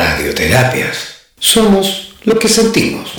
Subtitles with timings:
[0.00, 0.96] Radioterapias.
[1.38, 3.12] Somos lo que sentimos.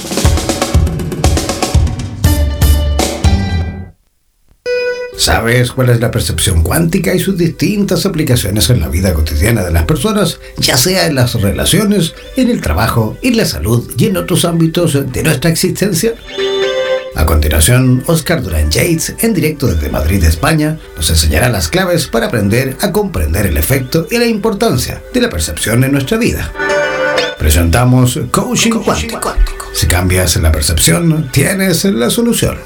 [5.16, 9.72] ¿Sabes cuál es la percepción cuántica y sus distintas aplicaciones en la vida cotidiana de
[9.72, 14.18] las personas, ya sea en las relaciones, en el trabajo, en la salud y en
[14.18, 16.16] otros ámbitos de nuestra existencia?
[17.14, 22.28] A continuación, Oscar Durán Yates, en directo desde Madrid, España, nos enseñará las claves para
[22.28, 26.52] aprender a comprender el efecto y la importancia de la percepción en nuestra vida.
[27.42, 29.34] Presentamos Coaching, cuántico.
[29.74, 32.58] Si cambias la percepción, tienes la solución.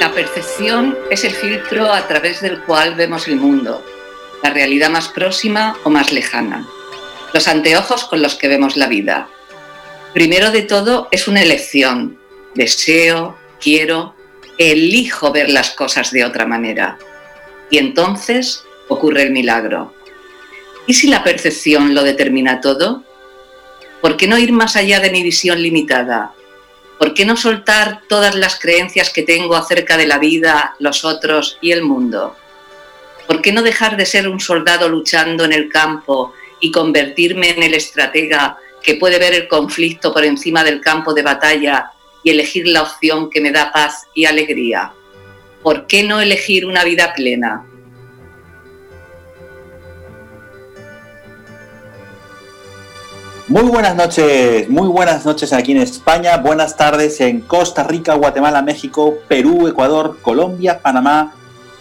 [0.00, 3.84] La percepción es el filtro a través del cual vemos el mundo,
[4.42, 6.66] la realidad más próxima o más lejana
[7.32, 9.28] los anteojos con los que vemos la vida.
[10.12, 12.18] Primero de todo es una elección.
[12.54, 14.14] Deseo, quiero,
[14.58, 16.98] elijo ver las cosas de otra manera.
[17.70, 19.94] Y entonces ocurre el milagro.
[20.86, 23.04] ¿Y si la percepción lo determina todo?
[24.00, 26.32] ¿Por qué no ir más allá de mi visión limitada?
[26.98, 31.58] ¿Por qué no soltar todas las creencias que tengo acerca de la vida, los otros
[31.60, 32.36] y el mundo?
[33.26, 37.62] ¿Por qué no dejar de ser un soldado luchando en el campo y convertirme en
[37.62, 42.66] el estratega que puede ver el conflicto por encima del campo de batalla y elegir
[42.66, 44.92] la opción que me da paz y alegría?
[45.62, 47.69] ¿Por qué no elegir una vida plena?
[53.50, 58.62] Muy buenas noches, muy buenas noches aquí en España, buenas tardes en Costa Rica, Guatemala,
[58.62, 61.34] México, Perú, Ecuador, Colombia, Panamá,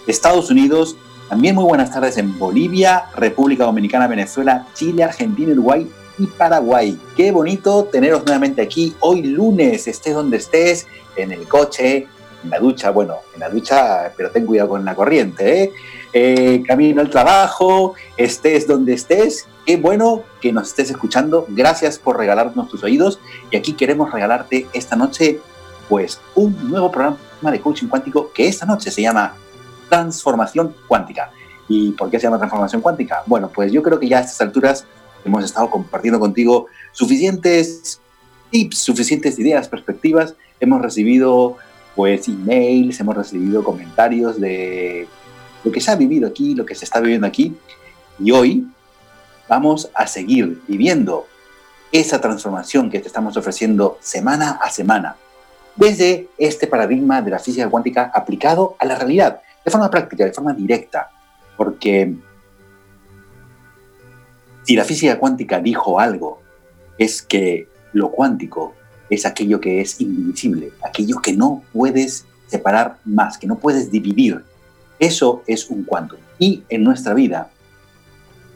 [0.08, 0.96] Estados Unidos
[1.30, 6.98] también muy buenas tardes en Bolivia, República Dominicana, Venezuela, Chile, Argentina, Uruguay y Paraguay.
[7.16, 12.08] Qué bonito teneros nuevamente aquí hoy lunes, estés donde estés, en el coche,
[12.44, 15.74] en la ducha, bueno, en la ducha, pero ten cuidado con la corriente, ¿eh?
[16.14, 19.48] eh camino al trabajo, estés donde estés.
[19.66, 21.46] Qué bueno que nos estés escuchando.
[21.50, 23.20] Gracias por regalarnos tus oídos.
[23.52, 25.40] Y aquí queremos regalarte esta noche,
[25.88, 27.20] pues, un nuevo programa
[27.52, 29.36] de coaching cuántico que esta noche se llama
[29.90, 31.32] transformación cuántica.
[31.68, 33.24] ¿Y por qué se llama transformación cuántica?
[33.28, 34.86] Bueno, pues yo creo que ya a estas alturas
[35.24, 38.00] hemos estado compartiendo contigo suficientes
[38.50, 40.34] tips, suficientes ideas, perspectivas.
[40.60, 41.58] Hemos recibido
[41.96, 45.08] pues emails, hemos recibido comentarios de
[45.64, 47.56] lo que se ha vivido aquí, lo que se está viviendo aquí.
[48.20, 48.68] Y hoy
[49.48, 51.28] vamos a seguir viviendo
[51.92, 55.16] esa transformación que te estamos ofreciendo semana a semana
[55.76, 60.34] desde este paradigma de la física cuántica aplicado a la realidad de forma práctica, de
[60.34, 61.10] forma directa,
[61.56, 62.14] porque
[64.64, 66.42] si la física cuántica dijo algo,
[66.98, 68.74] es que lo cuántico
[69.10, 74.44] es aquello que es indivisible, aquello que no puedes separar más, que no puedes dividir.
[75.00, 76.18] Eso es un cuánto.
[76.38, 77.50] Y en nuestra vida,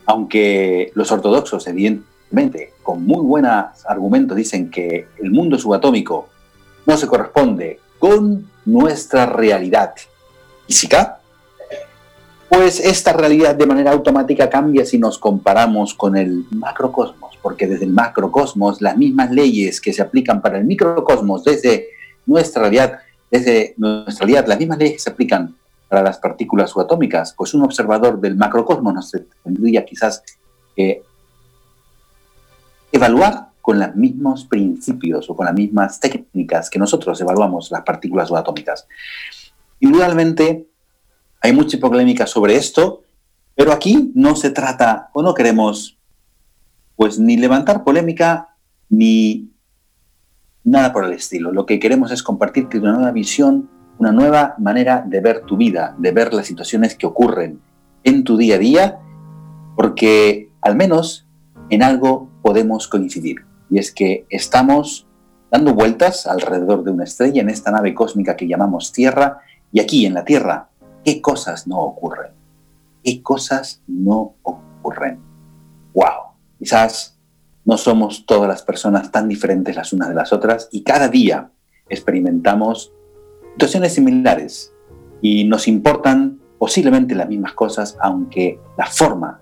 [0.06, 6.30] aunque los ortodoxos, evidentemente, con muy buenos argumentos dicen que el mundo subatómico
[6.85, 9.94] no se corresponde con nuestra realidad,
[10.68, 11.20] física,
[12.50, 17.83] pues esta realidad de manera automática cambia si nos comparamos con el macrocosmos, porque desde
[17.85, 21.89] el macrocosmos las mismas leyes que se aplican para el microcosmos desde
[22.25, 22.99] nuestra realidad,
[23.29, 25.53] desde nuestra realidad, las mismas leyes que se aplican
[25.89, 29.11] para las partículas subatómicas, pues un observador del macrocosmos nos
[29.43, 30.23] tendría quizás
[30.73, 31.03] que
[32.93, 38.29] evaluar con los mismos principios o con las mismas técnicas que nosotros evaluamos las partículas
[38.29, 38.87] subatómicas.
[39.81, 40.65] Indudablemente
[41.41, 43.03] hay mucha polémica sobre esto,
[43.53, 45.97] pero aquí no se trata o no queremos
[46.95, 48.55] pues ni levantar polémica
[48.89, 49.51] ni
[50.63, 51.51] nada por el estilo.
[51.51, 55.95] Lo que queremos es compartirte una nueva visión, una nueva manera de ver tu vida,
[55.97, 57.61] de ver las situaciones que ocurren
[58.03, 58.99] en tu día a día,
[59.75, 61.27] porque al menos
[61.69, 63.45] en algo podemos coincidir.
[63.69, 65.07] Y es que estamos
[65.51, 69.39] dando vueltas alrededor de una estrella en esta nave cósmica que llamamos Tierra
[69.71, 70.69] y aquí en la Tierra,
[71.03, 72.31] ¿qué cosas no ocurren?
[73.03, 75.19] ¿Qué cosas no ocurren?
[75.93, 76.22] ¡Wow!
[76.63, 77.19] Quizás
[77.65, 81.51] no somos todas las personas tan diferentes las unas de las otras y cada día
[81.89, 82.93] experimentamos
[83.51, 84.73] situaciones similares
[85.21, 89.41] y nos importan posiblemente las mismas cosas, aunque la forma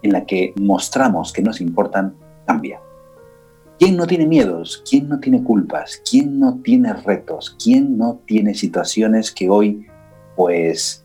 [0.00, 2.14] en la que mostramos que nos importan
[2.46, 2.80] cambia.
[3.78, 4.82] ¿Quién no tiene miedos?
[4.88, 6.00] ¿Quién no tiene culpas?
[6.10, 7.54] ¿Quién no tiene retos?
[7.62, 9.88] ¿Quién no tiene situaciones que hoy,
[10.36, 11.04] pues,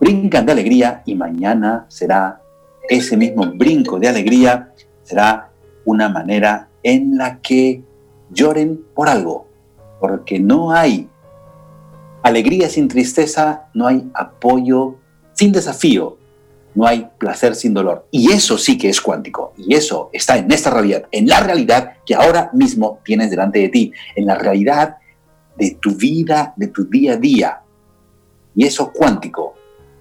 [0.00, 2.39] brincan de alegría y mañana será
[2.90, 4.72] ese mismo brinco de alegría,
[5.04, 5.50] será
[5.84, 7.82] una manera en la que
[8.30, 9.46] lloren por algo?
[10.00, 11.08] Porque no hay
[12.22, 14.96] alegría sin tristeza, no hay apoyo
[15.34, 16.18] sin desafío,
[16.74, 18.06] no hay placer sin dolor.
[18.10, 19.54] Y eso sí que es cuántico.
[19.56, 23.68] Y eso está en esta realidad, en la realidad que ahora mismo tienes delante de
[23.68, 24.96] ti, en la realidad
[25.56, 27.60] de tu vida, de tu día a día.
[28.56, 29.54] Y eso cuántico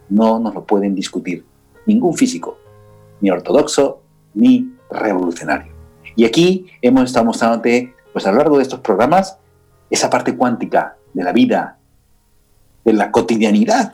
[0.09, 1.45] no nos lo pueden discutir
[1.89, 2.58] ningún físico,
[3.21, 4.01] ni ortodoxo,
[4.33, 5.73] ni revolucionario.
[6.15, 9.37] Y aquí hemos estado mostrándote, pues a lo largo de estos programas,
[9.89, 11.79] esa parte cuántica de la vida,
[12.83, 13.93] de la cotidianidad.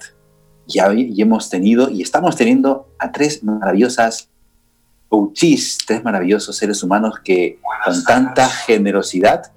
[0.68, 4.30] Y, hemos tenido y estamos teniendo a tres maravillosas
[5.10, 9.52] coaches, tres maravillosos seres humanos que con tanta generosidad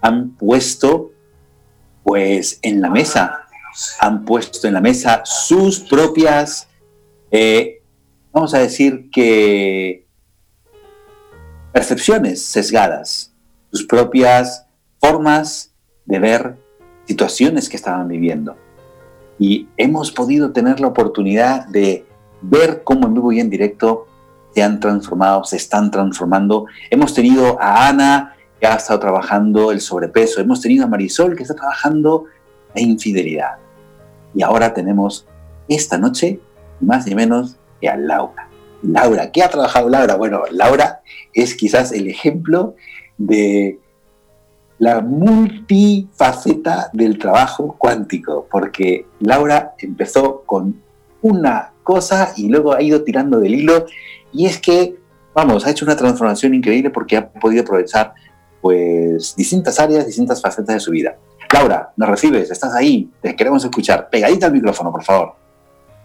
[0.00, 1.10] han puesto
[2.04, 3.46] pues en la mesa,
[4.00, 6.68] han puesto en la mesa sus propias,
[7.30, 7.79] eh,
[8.32, 10.06] vamos a decir que
[11.72, 13.32] percepciones sesgadas,
[13.70, 14.66] sus propias
[15.00, 15.72] formas
[16.04, 16.56] de ver
[17.06, 18.56] situaciones que estaban viviendo.
[19.38, 22.06] Y hemos podido tener la oportunidad de
[22.42, 24.06] ver cómo en vivo y en directo
[24.54, 26.66] se han transformado, se están transformando.
[26.90, 30.40] Hemos tenido a Ana, que ha estado trabajando el sobrepeso.
[30.40, 32.26] Hemos tenido a Marisol, que está trabajando
[32.74, 33.56] la infidelidad.
[34.34, 35.26] Y ahora tenemos
[35.68, 36.40] esta noche,
[36.80, 38.48] más ni menos, que a Laura.
[38.82, 40.16] Laura, ¿qué ha trabajado Laura?
[40.16, 41.00] Bueno, Laura
[41.34, 42.74] es quizás el ejemplo
[43.18, 43.78] de
[44.78, 50.80] la multifaceta del trabajo cuántico, porque Laura empezó con
[51.20, 53.84] una cosa y luego ha ido tirando del hilo
[54.32, 54.96] y es que,
[55.34, 58.14] vamos, ha hecho una transformación increíble porque ha podido aprovechar
[58.62, 61.16] pues distintas áreas, distintas facetas de su vida.
[61.52, 62.50] Laura, ¿nos recibes?
[62.50, 63.10] ¿Estás ahí?
[63.20, 64.08] Te queremos escuchar.
[64.08, 65.34] Pegadita al micrófono, por favor.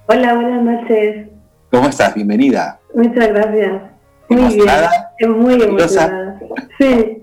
[0.07, 1.34] Hola, buenas noches.
[1.75, 2.15] ¿Cómo estás?
[2.15, 2.79] Bienvenida.
[2.93, 3.81] Muchas gracias.
[4.29, 5.31] Muy bien.
[5.37, 6.39] Muy emocionada.
[6.79, 7.21] Sí.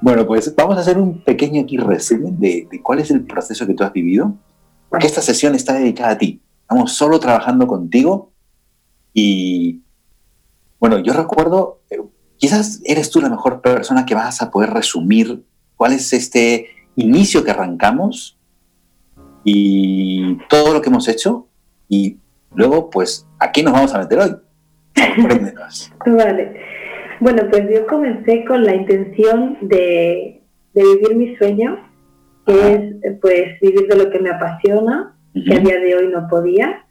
[0.00, 3.74] Bueno, pues vamos a hacer un pequeño aquí resumen de, cuál es el proceso que
[3.74, 4.34] tú has vivido,
[4.88, 6.40] porque esta sesión está dedicada a ti.
[6.62, 8.32] Estamos solo trabajando contigo
[9.12, 9.82] y,
[10.80, 12.00] bueno, yo recuerdo, eh,
[12.38, 15.44] quizás eres tú la mejor persona que vas a poder resumir
[15.76, 18.38] cuál es este inicio que arrancamos
[19.44, 21.48] y todo lo que hemos hecho
[21.86, 22.16] y
[22.54, 24.36] luego, pues, ¿a qué nos vamos a meter hoy?
[26.06, 26.60] vale.
[27.20, 30.42] Bueno, pues yo comencé con la intención de,
[30.74, 31.78] vivir mi sueño,
[32.46, 36.28] que es pues vivir de lo que me apasiona, que a día de hoy no
[36.28, 36.84] podía.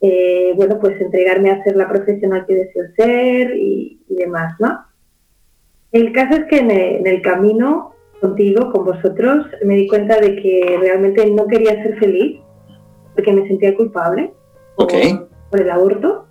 [0.00, 4.80] Eh, bueno, pues entregarme a ser la profesional que deseo ser y, demás, ¿no?
[5.92, 10.76] El caso es que en el, camino contigo, con vosotros, me di cuenta de que
[10.78, 12.40] realmente no quería ser feliz
[13.14, 14.32] porque me sentía culpable
[15.54, 16.26] por el aborto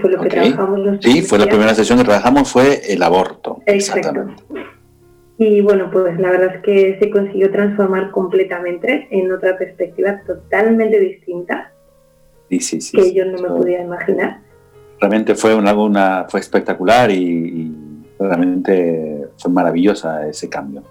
[0.00, 3.60] fue lo que trabajamos Sí, fue la primera sesión que trabajamos, fue el aborto.
[3.66, 4.40] Exactamente.
[5.36, 11.00] Y bueno, pues la verdad es que se consiguió transformar completamente en otra perspectiva totalmente
[11.00, 11.72] distinta.
[12.48, 14.38] Sí, sí, sí, que yo no me podía imaginar.
[15.00, 17.72] Realmente fue una, una fue espectacular y,
[18.20, 20.84] realmente fue maravillosa ese cambio.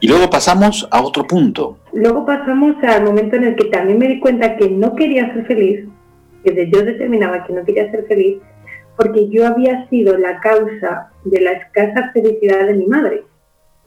[0.00, 1.76] Y luego pasamos a otro punto.
[1.92, 5.44] Luego pasamos al momento en el que también me di cuenta que no quería ser
[5.44, 5.86] feliz,
[6.42, 8.38] que yo determinaba que no quería ser feliz
[9.00, 13.24] porque yo había sido la causa de la escasa felicidad de mi madre.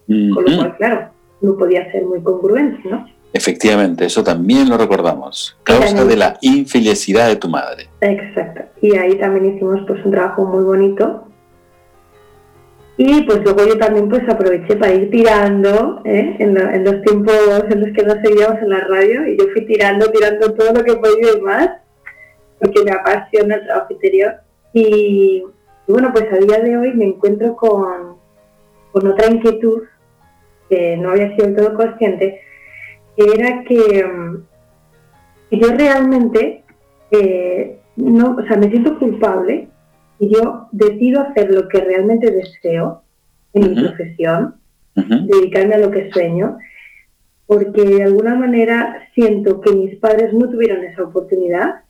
[0.07, 1.09] Con lo cual, claro,
[1.41, 3.07] no podía ser muy congruente, ¿no?
[3.31, 5.57] Efectivamente, eso también lo recordamos.
[5.63, 7.89] Causa de la infelicidad de tu madre.
[8.01, 8.61] Exacto.
[8.81, 11.25] Y ahí también hicimos pues un trabajo muy bonito.
[12.97, 16.35] Y pues luego yo también pues aproveché para ir tirando ¿eh?
[16.39, 19.65] en, en, los tiempos en los que no seguíamos en la radio y yo fui
[19.65, 21.69] tirando, tirando todo lo que podía y más
[22.59, 24.35] porque me apasiona el trabajo interior.
[24.73, 25.43] Y,
[25.87, 28.17] bueno, pues a día de hoy me encuentro con,
[28.91, 29.83] con otra inquietud
[30.69, 32.41] que no había sido todo consciente,
[33.15, 34.43] que era que, mm,
[35.51, 36.63] yo realmente
[37.11, 39.67] eh, no, o sea, me siento culpable
[40.19, 43.03] y yo decido hacer lo que realmente deseo
[43.53, 44.55] en mi profesión,
[44.95, 46.57] dedicarme a lo que sueño,
[47.45, 51.81] porque de alguna manera siento que mis padres no tuvieron esa oportunidad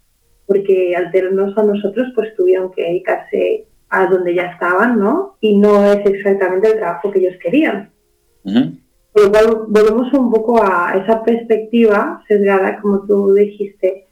[0.46, 5.38] porque al tenernos a nosotros, pues tuvieron que dedicarse a donde ya estaban, ¿no?
[5.40, 7.92] Y no es exactamente el trabajo que ellos querían.
[8.44, 14.08] Por lo cual, volvemos un poco a esa perspectiva sesgada, como tú dijiste,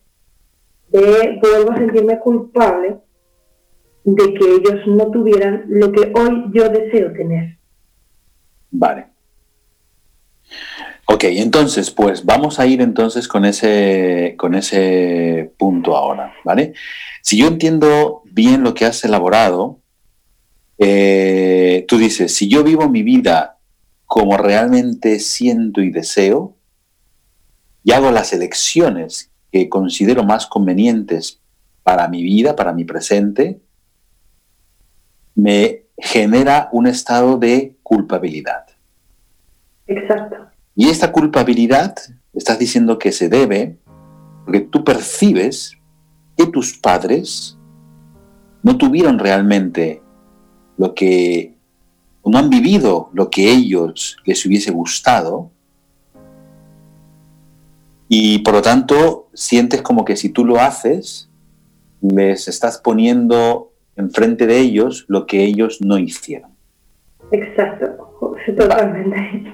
[0.90, 2.98] de vuelvo a sentirme culpable
[4.04, 7.58] de que ellos no tuvieran lo que hoy yo deseo tener.
[8.72, 9.08] Vale.
[11.06, 16.74] Ok, entonces, pues vamos a ir entonces con ese, con ese punto ahora, ¿vale?
[17.22, 19.80] Si yo entiendo bien lo que has elaborado,
[20.78, 23.58] eh, tú dices, si yo vivo mi vida
[24.06, 26.56] como realmente siento y deseo,
[27.84, 31.42] y hago las elecciones que considero más convenientes
[31.84, 33.62] para mi vida, para mi presente,
[35.36, 38.66] me genera un estado de culpabilidad.
[39.88, 40.51] Exacto.
[40.76, 41.96] Y esta culpabilidad,
[42.34, 43.78] estás diciendo que se debe
[44.46, 45.78] porque tú percibes
[46.38, 47.58] que tus padres
[48.64, 50.02] no tuvieron realmente
[50.78, 51.56] lo que,
[52.26, 55.52] no han vivido lo que ellos les hubiese gustado,
[58.14, 61.30] y por lo tanto sientes como que si tú lo haces,
[62.02, 66.52] les estás poniendo enfrente de ellos lo que ellos no hicieron.
[67.32, 68.18] Exacto,
[68.58, 69.51] totalmente.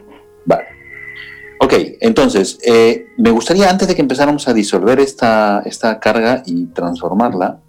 [1.67, 6.67] Ok, entonces, eh, me gustaría antes de que empezáramos a disolver esta, esta carga y
[6.67, 7.59] transformarla,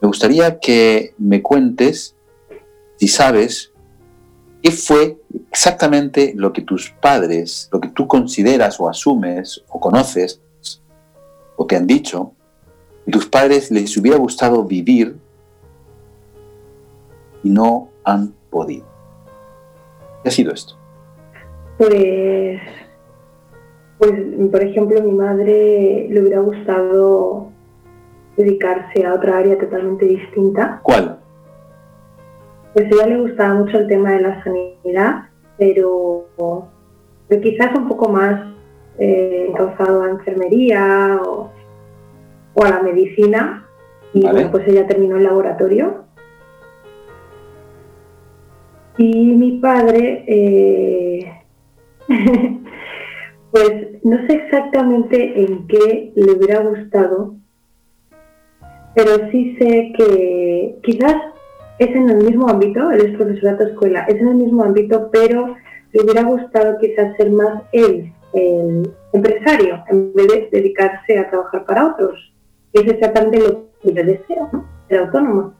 [0.00, 2.16] me gustaría que me cuentes
[2.96, 3.70] si sabes
[4.64, 5.16] qué fue
[5.52, 10.40] exactamente lo que tus padres, lo que tú consideras o asumes o conoces
[11.54, 12.32] o te han dicho,
[13.08, 15.16] tus padres les hubiera gustado vivir
[17.44, 18.86] y no han podido.
[20.24, 20.81] ¿Qué ha sido esto?
[21.82, 22.60] Pues,
[23.98, 24.12] pues,
[24.52, 27.48] por ejemplo, a mi madre le hubiera gustado
[28.36, 30.78] dedicarse a otra área totalmente distinta.
[30.84, 31.18] ¿Cuál?
[32.72, 35.24] Pues a ella le gustaba mucho el tema de la sanidad,
[35.58, 36.28] pero,
[37.28, 38.54] quizás un poco más
[39.00, 41.50] eh, encauzado a enfermería o,
[42.64, 43.66] a la medicina.
[44.14, 44.22] Y
[44.52, 46.04] pues ella terminó el laboratorio.
[48.98, 51.41] Y mi padre eh,
[53.50, 57.34] pues no sé exactamente en qué le hubiera gustado,
[58.94, 61.16] pero sí sé que quizás
[61.78, 65.56] es en el mismo ámbito, él es profesorato escuela, es en el mismo ámbito, pero
[65.92, 71.64] le hubiera gustado quizás ser más él, el empresario, en vez de dedicarse a trabajar
[71.64, 72.32] para otros.
[72.72, 74.64] Es exactamente lo que yo deseo.
[74.88, 75.54] Ser autónomo,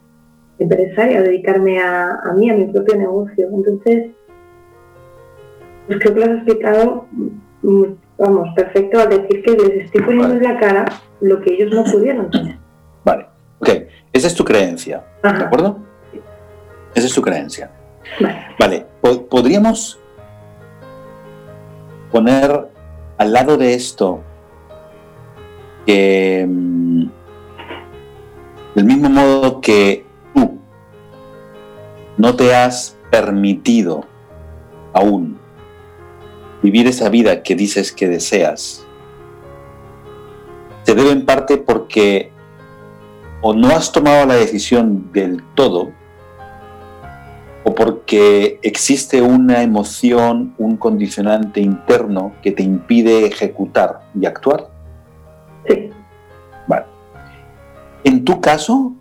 [0.57, 3.49] empresario, dedicarme a, a mí, a mi propio negocio.
[3.51, 4.11] Entonces,
[5.87, 7.07] pues creo que lo has explicado,
[7.61, 7.83] mm,
[8.17, 10.85] vamos, perfecto al decir que les estoy poniendo en la cara
[11.21, 12.57] lo que ellos no pudieron tener.
[13.03, 13.27] Vale,
[13.59, 13.69] ok.
[14.13, 15.79] Esa es tu creencia, ¿de acuerdo?
[16.93, 17.71] Esa es tu creencia.
[18.59, 18.85] Vale,
[19.29, 19.99] podríamos
[22.11, 22.67] poner
[23.17, 24.21] al lado de esto
[25.85, 27.05] que mm,
[28.75, 30.59] del mismo modo que tú
[32.17, 34.05] no te has permitido
[34.93, 35.39] aún
[36.63, 38.85] vivir esa vida que dices que deseas,
[40.83, 42.31] se debe en parte porque
[43.41, 45.91] o no has tomado la decisión del todo,
[47.65, 54.69] o porque existe una emoción, un condicionante interno que te impide ejecutar y actuar.
[55.67, 55.89] Sí.
[56.67, 56.85] Vale.
[58.05, 58.93] En tu caso,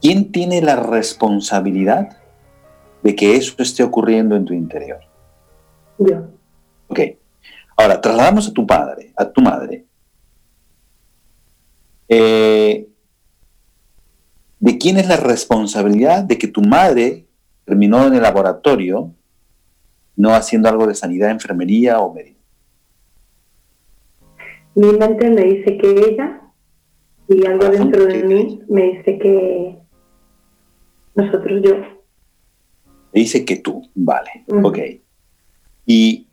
[0.00, 2.16] ¿quién tiene la responsabilidad
[3.02, 5.09] de que eso esté ocurriendo en tu interior?
[6.88, 7.00] Ok.
[7.76, 9.84] Ahora, trasladamos a tu padre, a tu madre.
[12.08, 12.88] Eh,
[14.58, 17.26] ¿De quién es la responsabilidad de que tu madre
[17.64, 19.14] terminó en el laboratorio
[20.16, 22.40] no haciendo algo de sanidad, enfermería o médico?
[24.74, 26.40] Mi mente me dice que ella
[27.28, 29.78] y algo dentro de mí me dice que
[31.14, 31.76] nosotros yo.
[33.12, 34.78] Me dice que tú, vale, ok.
[35.92, 36.28] ¿Y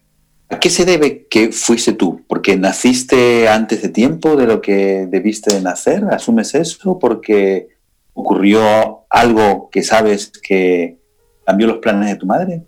[0.49, 2.21] a qué se debe que fuiste tú?
[2.27, 6.03] ¿Porque naciste antes de tiempo de lo que debiste de nacer?
[6.11, 6.99] ¿Asumes eso?
[6.99, 7.69] ¿Porque
[8.13, 10.99] ocurrió algo que sabes que
[11.43, 12.61] cambió los planes de tu madre?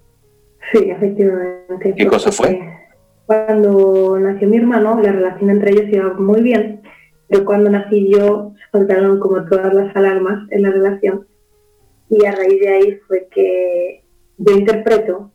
[0.71, 1.93] Sí, efectivamente.
[1.95, 2.59] ¿Qué cosa fue?
[3.27, 6.81] Cuando nació mi hermano, la relación entre ellos iba muy bien,
[7.27, 11.27] pero cuando nací yo, faltaron como todas las alarmas en la relación.
[12.09, 14.03] Y a raíz de ahí fue que
[14.39, 15.31] yo interpreto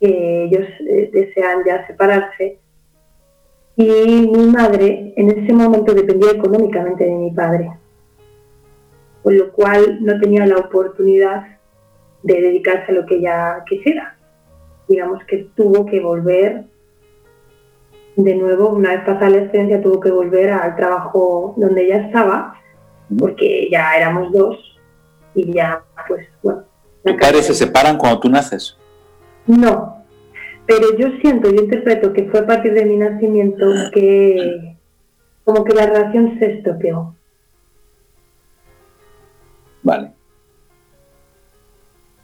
[0.00, 2.58] que ellos eh, desean ya separarse.
[3.76, 7.72] Y mi madre en ese momento dependía económicamente de mi padre,
[9.22, 11.58] con lo cual no tenía la oportunidad
[12.22, 14.16] de dedicarse a lo que ella quisiera.
[14.88, 16.64] Digamos que tuvo que volver,
[18.16, 22.60] de nuevo, una vez pasada la experiencia, tuvo que volver al trabajo donde ella estaba,
[23.18, 24.80] porque ya éramos dos
[25.34, 26.62] y ya, pues, bueno.
[27.02, 28.78] ¿Tus padres se separan cuando tú naces?
[29.46, 30.04] No,
[30.66, 34.76] pero yo siento, yo interpreto que fue a partir de mi nacimiento que
[35.44, 37.14] como que la relación se estropeó.
[39.82, 40.12] Vale.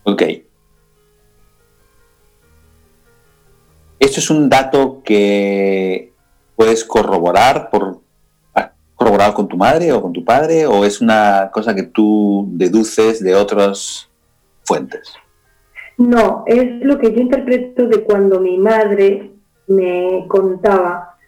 [0.05, 0.23] Ok.
[3.99, 6.13] Esto es un dato que
[6.57, 8.01] puedes corroborar por
[9.11, 13.23] mejorado con tu madre o con tu padre o es una cosa que tú deduces
[13.23, 14.09] de otras
[14.65, 15.13] fuentes?
[16.01, 19.33] No, es lo que yo interpreto de cuando mi madre
[19.67, 21.19] me contaba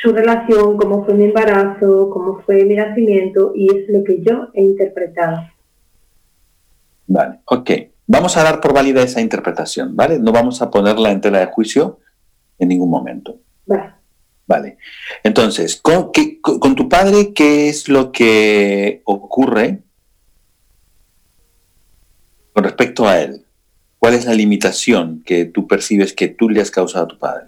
[0.00, 4.48] su relación, cómo fue mi embarazo, cómo fue mi nacimiento y es lo que yo
[4.54, 5.42] he interpretado.
[7.06, 7.70] Vale, ok.
[8.06, 10.18] Vamos a dar por válida esa interpretación, ¿vale?
[10.18, 12.00] No vamos a ponerla en tela de juicio
[12.58, 13.36] en ningún momento.
[13.66, 13.92] Vale.
[14.46, 14.78] Vale.
[15.22, 19.82] Entonces, con, con, tu padre, ¿qué es lo que ocurre
[22.54, 23.43] con respecto a él?
[24.04, 27.46] ¿Cuál es la limitación que tú percibes que tú le has causado a tu padre?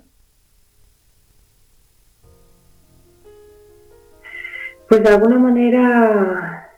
[4.89, 6.71] Pues de alguna manera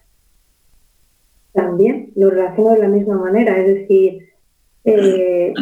[1.52, 4.32] también lo relaciono de la misma manera, es decir,
[4.82, 5.54] eh,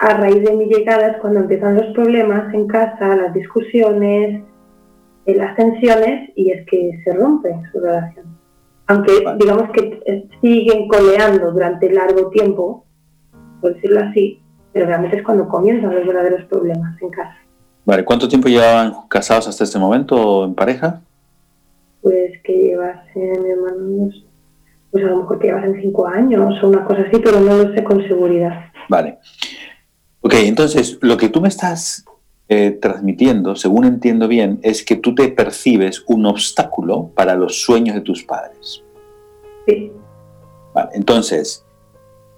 [0.00, 4.42] a raíz de mi llegada es cuando empiezan los problemas en casa, las discusiones,
[5.24, 8.26] eh, las tensiones y es que se rompe su relación.
[8.88, 12.85] Aunque digamos que eh, siguen coleando durante largo tiempo,
[13.66, 14.40] por decirlo así,
[14.72, 17.36] pero realmente es cuando comienzan los verdaderos problemas en casa.
[17.84, 21.00] Vale, ¿cuánto tiempo llevaban casados hasta este momento o en pareja?
[22.00, 24.10] Pues que llevas, mi hermano,
[24.92, 27.56] pues a lo mejor que llevas en cinco años o una cosa así, pero no
[27.56, 28.66] lo sé con seguridad.
[28.88, 29.18] Vale.
[30.20, 32.04] Ok, entonces lo que tú me estás
[32.48, 37.96] eh, transmitiendo, según entiendo bien, es que tú te percibes un obstáculo para los sueños
[37.96, 38.84] de tus padres.
[39.66, 39.90] Sí.
[40.72, 41.65] Vale, entonces,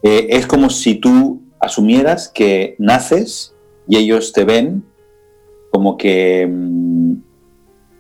[0.03, 3.55] eh, es como si tú asumieras que naces
[3.89, 4.85] y ellos te ven
[5.71, 7.15] como que mm,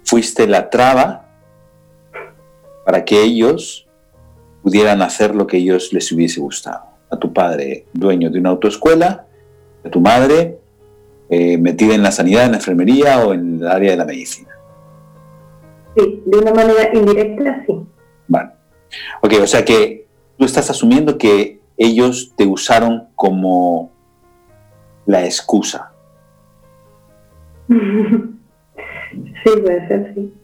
[0.05, 1.28] fuiste la traba
[2.85, 3.87] para que ellos
[4.62, 6.85] pudieran hacer lo que ellos les hubiese gustado.
[7.11, 9.26] A tu padre, dueño de una autoescuela,
[9.83, 10.59] de tu madre
[11.31, 14.49] eh, metida en la sanidad, en la enfermería o en el área de la medicina.
[15.97, 17.75] Sí, de una manera indirecta, sí.
[18.28, 18.50] Vale.
[19.23, 20.07] Ok, o sea que
[20.38, 23.91] tú estás asumiendo que ellos te usaron como
[25.07, 25.93] la excusa.
[27.69, 27.79] sí,
[29.45, 30.35] puede ser, sí.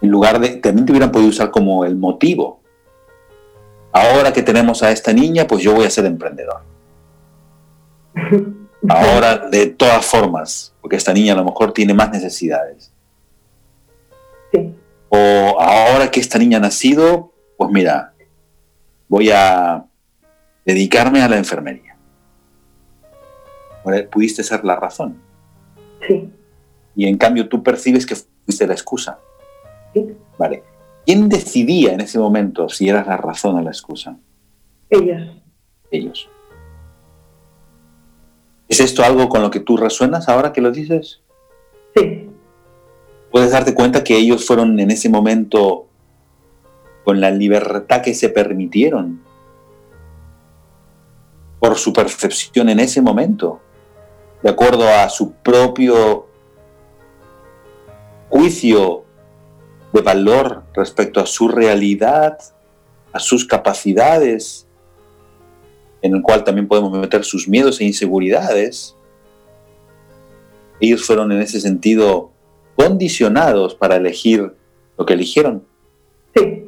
[0.00, 2.60] En lugar de, también te hubieran podido usar como el motivo.
[3.92, 6.62] Ahora que tenemos a esta niña, pues yo voy a ser emprendedor.
[8.88, 12.92] Ahora, de todas formas, porque esta niña a lo mejor tiene más necesidades.
[15.08, 18.13] O ahora que esta niña ha nacido, pues mira,
[19.08, 19.84] voy a
[20.64, 21.96] dedicarme a la enfermería.
[24.10, 25.18] Pudiste ser la razón.
[26.06, 26.30] Sí.
[26.96, 29.18] Y en cambio tú percibes que fuiste la excusa.
[29.92, 30.16] Sí.
[30.38, 30.62] Vale.
[31.04, 34.16] ¿Quién decidía en ese momento si eras la razón o la excusa?
[34.88, 35.36] Ellos.
[35.90, 36.28] Ellos.
[38.68, 41.20] ¿Es esto algo con lo que tú resuenas ahora que lo dices?
[41.94, 42.30] Sí.
[43.30, 45.88] ¿Puedes darte cuenta que ellos fueron en ese momento
[47.04, 49.22] con la libertad que se permitieron
[51.60, 53.60] por su percepción en ese momento,
[54.42, 56.26] de acuerdo a su propio
[58.28, 59.04] juicio
[59.92, 62.38] de valor respecto a su realidad,
[63.12, 64.66] a sus capacidades,
[66.02, 68.96] en el cual también podemos meter sus miedos e inseguridades.
[70.80, 72.30] Ellos fueron en ese sentido
[72.76, 74.54] condicionados para elegir
[74.98, 75.64] lo que eligieron.
[76.34, 76.63] Sí.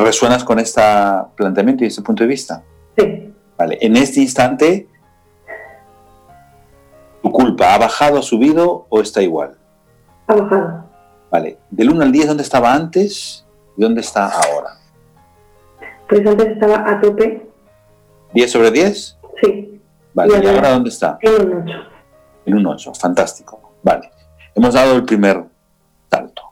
[0.00, 0.80] ¿Resuenas con este
[1.36, 2.62] planteamiento y este punto de vista?
[2.96, 3.34] Sí.
[3.58, 4.88] Vale, en este instante,
[7.22, 9.58] ¿tu culpa ha bajado, ha subido o está igual?
[10.26, 10.84] Ha bajado.
[11.30, 14.70] Vale, del 1 al 10, ¿dónde estaba antes y dónde está ahora?
[16.08, 17.46] Pues antes estaba a tope
[18.32, 19.18] ¿10 sobre 10?
[19.42, 19.80] Sí.
[20.14, 21.18] Vale, ¿y, ahora dónde está?
[21.20, 21.72] En un 8.
[22.46, 23.74] En un 8, fantástico.
[23.82, 24.10] Vale,
[24.54, 25.44] hemos dado el primer
[26.10, 26.42] salto.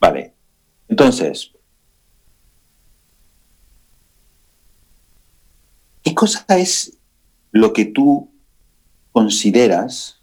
[0.00, 0.34] Vale,
[0.88, 1.55] entonces,
[6.16, 6.98] cosa es
[7.52, 8.28] lo que tú
[9.12, 10.20] consideras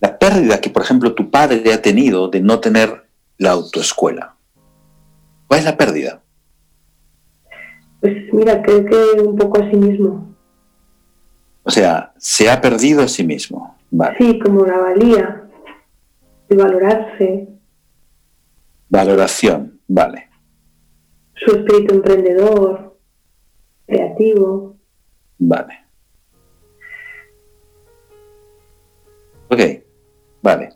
[0.00, 3.06] la pérdida que, por ejemplo, tu padre ha tenido de no tener
[3.38, 4.36] la autoescuela?
[5.48, 6.22] ¿Cuál es la pérdida?
[8.00, 10.34] Pues mira, creo que un poco a sí mismo.
[11.62, 13.76] O sea, se ha perdido a sí mismo.
[13.90, 14.16] Vale.
[14.18, 15.48] Sí, como la valía,
[16.48, 17.48] de valorarse.
[18.88, 20.28] Valoración, vale.
[21.34, 22.85] Su espíritu emprendedor,
[23.86, 24.76] creativo.
[25.38, 25.86] Vale.
[29.48, 29.60] Ok,
[30.42, 30.70] vale.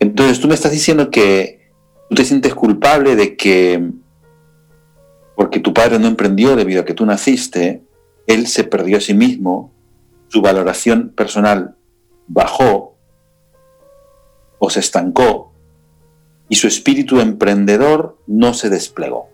[0.00, 1.70] Entonces tú me estás diciendo que
[2.08, 3.92] tú te sientes culpable de que
[5.36, 7.84] porque tu padre no emprendió debido a que tú naciste,
[8.26, 9.72] él se perdió a sí mismo,
[10.26, 11.76] su valoración personal
[12.26, 12.96] bajó
[14.58, 15.52] o se estancó
[16.48, 19.28] y su espíritu emprendedor no se desplegó.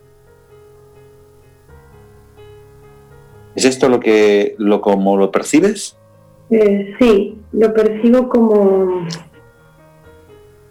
[3.54, 5.96] ¿Es esto lo que lo como lo percibes?
[6.50, 9.06] Eh, sí, lo percibo como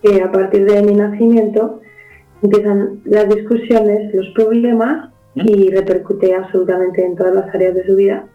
[0.02, 1.82] que a partir de mi nacimiento
[2.42, 8.28] empiezan las discusiones, los problemas y repercute absolutamente en todas las áreas de su vida.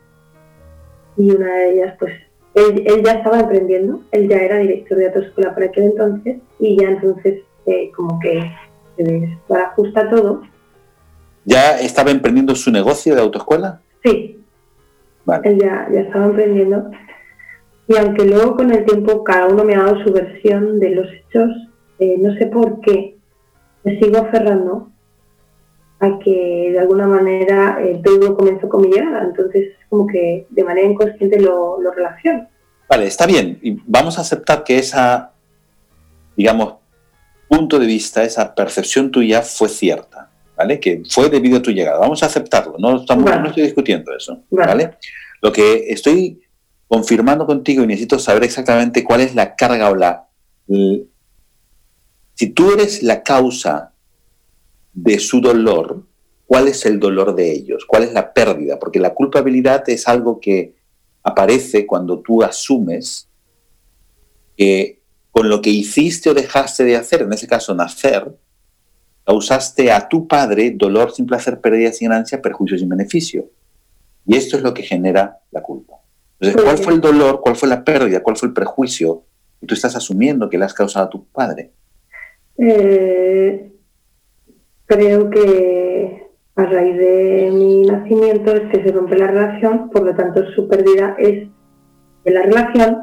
[1.17, 2.13] Y una de ellas, pues,
[2.55, 6.89] él, ya estaba emprendiendo, él ya era director de autoescuela para aquel entonces y ya
[6.89, 8.51] entonces eh, como que
[8.97, 10.43] se ajusta todo.
[11.45, 13.81] ¿Ya estaba emprendiendo su negocio de autoescuela?
[14.03, 14.38] Sí.
[15.45, 16.91] Él ya, ya estaba emprendiendo.
[17.87, 21.07] Y aunque luego con el tiempo cada uno me ha dado su versión de los
[21.12, 21.51] hechos,
[21.99, 23.17] eh, no sé por qué
[23.85, 24.91] me sigo aferrando
[26.01, 29.25] a que de alguna manera eh, todo comenzó con mi llegada.
[29.25, 32.47] Entonces, como que de manera inconsciente lo, lo relaciono.
[32.88, 33.59] Vale, está bien.
[33.62, 35.33] Y vamos a aceptar que esa,
[36.37, 36.75] digamos,
[37.49, 40.28] punto de vista, esa percepción tuya fue cierta,
[40.59, 40.81] ¿vale?
[40.81, 42.01] Que fue debido a tu llegada.
[42.01, 44.97] Vamos a aceptarlo, no, estamos, no estoy discutiendo eso, ¿vale?
[45.40, 46.42] Lo que estoy
[46.88, 50.27] confirmando contigo y necesito saber exactamente cuál es la carga o la...
[52.35, 53.92] Si tú eres la causa
[54.92, 56.03] de su dolor,
[56.44, 57.85] ¿cuál es el dolor de ellos?
[57.87, 58.79] ¿Cuál es la pérdida?
[58.79, 60.75] Porque la culpabilidad es algo que
[61.23, 63.29] aparece cuando tú asumes
[64.57, 68.35] que con lo que hiciste o dejaste de hacer, en ese caso nacer,
[69.29, 73.51] causaste a tu padre dolor sin placer, pérdida sin ganancia, perjuicio sin beneficio.
[74.25, 75.97] Y esto es lo que genera la culpa.
[76.41, 79.25] Entonces, ¿cuál fue el dolor, cuál fue la pérdida, cuál fue el prejuicio
[79.61, 81.73] que tú estás asumiendo que le has causado a tu padre?
[82.57, 83.71] Eh,
[84.87, 90.17] creo que a raíz de mi nacimiento es que se rompe la relación, por lo
[90.17, 91.49] tanto su pérdida es
[92.25, 93.01] de la relación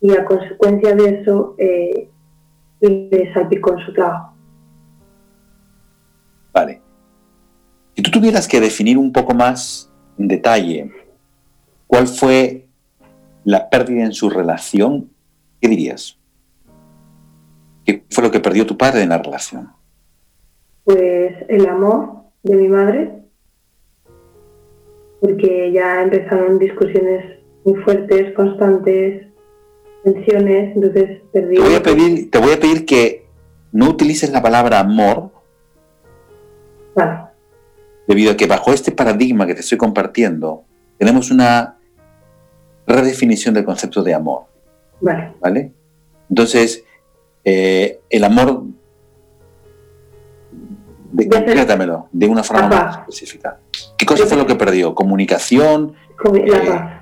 [0.00, 2.08] y a consecuencia de eso eh,
[2.80, 4.39] le salpicó en su trabajo.
[8.00, 10.90] Si tú tuvieras que definir un poco más en detalle
[11.86, 12.66] cuál fue
[13.44, 15.10] la pérdida en su relación,
[15.60, 16.18] ¿qué dirías?
[17.84, 19.68] ¿Qué fue lo que perdió tu padre en la relación?
[20.84, 23.12] Pues el amor de mi madre,
[25.20, 29.26] porque ya empezaron discusiones muy fuertes, constantes,
[30.04, 31.56] tensiones, entonces perdí.
[31.56, 33.26] Te voy a pedir, te voy a pedir que
[33.72, 35.32] no utilices la palabra amor.
[36.94, 37.29] Vale.
[38.10, 40.64] Debido a que bajo este paradigma que te estoy compartiendo,
[40.98, 41.76] tenemos una
[42.84, 44.46] redefinición del concepto de amor.
[45.00, 45.34] Vale.
[45.38, 45.72] ¿Vale?
[46.28, 46.82] Entonces,
[47.44, 48.64] eh, el amor,
[51.12, 53.60] de, concrétamelo, de una forma más específica.
[53.96, 54.92] ¿Qué cosa fue lo que perdió?
[54.92, 55.94] ¿Comunicación?
[56.24, 56.99] La eh, paz.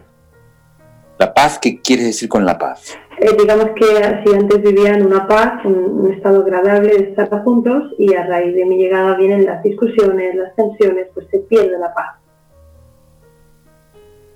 [1.18, 2.96] ¿La paz qué quiere decir con la paz?
[3.20, 3.84] Eh, digamos que
[4.24, 8.64] si antes vivían una paz, un, estado agradable de estar juntos y a raíz de
[8.64, 12.16] mi llegada vienen las discusiones, las tensiones, pues se pierde la paz.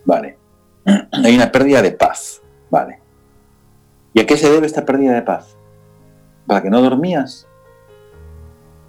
[0.04, 0.36] Vale.
[1.24, 2.42] Hay una pérdida de paz.
[2.70, 2.98] Vale.
[4.14, 5.56] ¿Y a qué se debe esta pérdida de paz?
[6.46, 7.46] ¿Para que no dormías?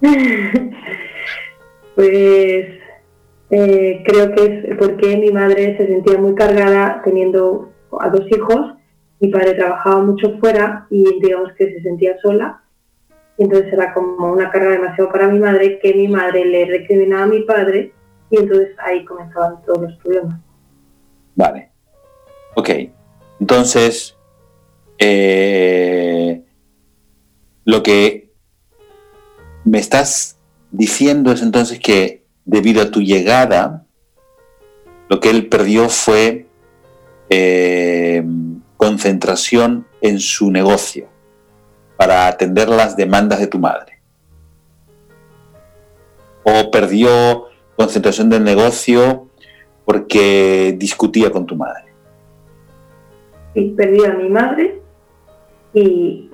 [1.94, 2.66] pues
[3.50, 8.74] eh, creo que es porque mi madre se sentía muy cargada teniendo a dos hijos.
[9.20, 12.62] Mi padre trabajaba mucho fuera y digamos que se sentía sola.
[13.38, 17.24] Y entonces era como una carga demasiado para mi madre que mi madre le recriminaba
[17.24, 17.92] a mi padre
[18.30, 20.40] y entonces ahí comenzaban todos los problemas.
[21.34, 21.70] Vale.
[22.54, 22.70] Ok.
[23.40, 24.16] Entonces,
[24.98, 26.42] eh,
[27.64, 28.30] lo que
[29.64, 30.38] me estás
[30.70, 33.86] diciendo es entonces que debido a tu llegada,
[35.08, 36.43] lo que él perdió fue
[37.28, 38.24] eh,
[38.76, 41.08] concentración en su negocio
[41.96, 44.00] para atender las demandas de tu madre.
[46.42, 49.28] O perdió concentración del negocio
[49.84, 51.84] porque discutía con tu madre.
[53.54, 54.80] Sí, perdió a mi madre
[55.72, 56.30] y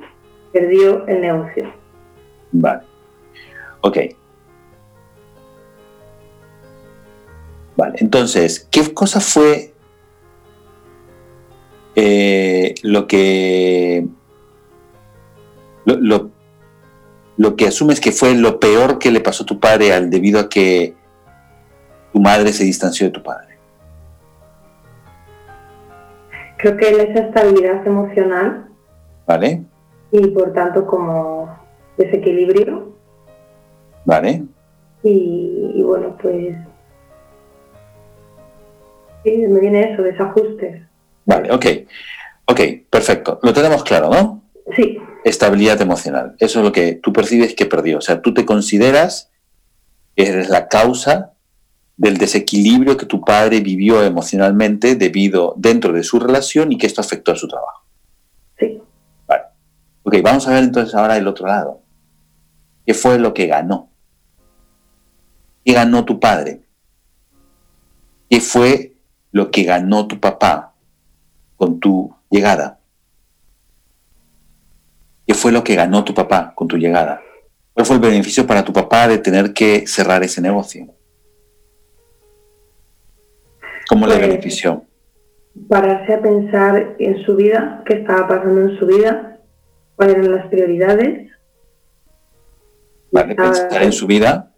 [0.52, 1.72] perdió el negocio.
[2.52, 2.82] Vale.
[3.82, 3.98] Ok.
[7.76, 9.69] Vale, entonces, ¿qué cosa fue
[11.96, 14.06] eh, lo que
[15.84, 16.30] lo,
[17.36, 20.38] lo, que asumes que fue lo peor que le pasó a tu padre al debido
[20.38, 20.94] a que
[22.12, 23.58] tu madre se distanció de tu padre?
[26.58, 28.66] Creo que es esa estabilidad emocional.
[29.26, 29.64] Vale.
[30.12, 31.48] Y por tanto como
[31.96, 32.94] desequilibrio.
[34.04, 34.44] Vale.
[35.02, 36.56] Y, bueno, pues...
[39.24, 40.82] Sí, me viene eso, desajustes.
[41.24, 41.66] Vale, ok.
[42.46, 43.38] Ok, perfecto.
[43.42, 44.42] Lo tenemos claro, ¿no?
[44.74, 44.98] Sí.
[45.24, 46.34] estabilidad emocional.
[46.38, 47.98] Eso es lo que tú percibes que perdió.
[47.98, 49.30] O sea, tú te consideras
[50.16, 51.32] que eres la causa
[51.96, 57.00] del desequilibrio que tu padre vivió emocionalmente debido dentro de su relación y que esto
[57.00, 57.84] afectó a su trabajo.
[58.58, 58.80] Sí.
[59.26, 59.42] Vale.
[60.02, 61.82] Ok, vamos a ver entonces ahora el otro lado.
[62.86, 63.90] ¿Qué fue lo que ganó?
[65.64, 66.62] ¿Qué ganó tu padre?
[68.30, 68.96] ¿Qué fue
[69.32, 70.69] lo que ganó tu papá
[71.60, 72.80] con tu llegada?
[75.26, 77.20] ¿Qué fue lo que ganó tu papá con tu llegada?
[77.74, 80.86] ¿Cuál fue el beneficio para tu papá de tener que cerrar ese negocio?
[83.90, 84.84] ¿Cómo le Pues, benefició?
[85.68, 89.38] Pararse a pensar en su vida, qué estaba pasando en su vida,
[89.96, 91.30] cuáles eran las prioridades,
[93.12, 93.34] ¿Vale?
[93.34, 94.50] Pensar en su vida,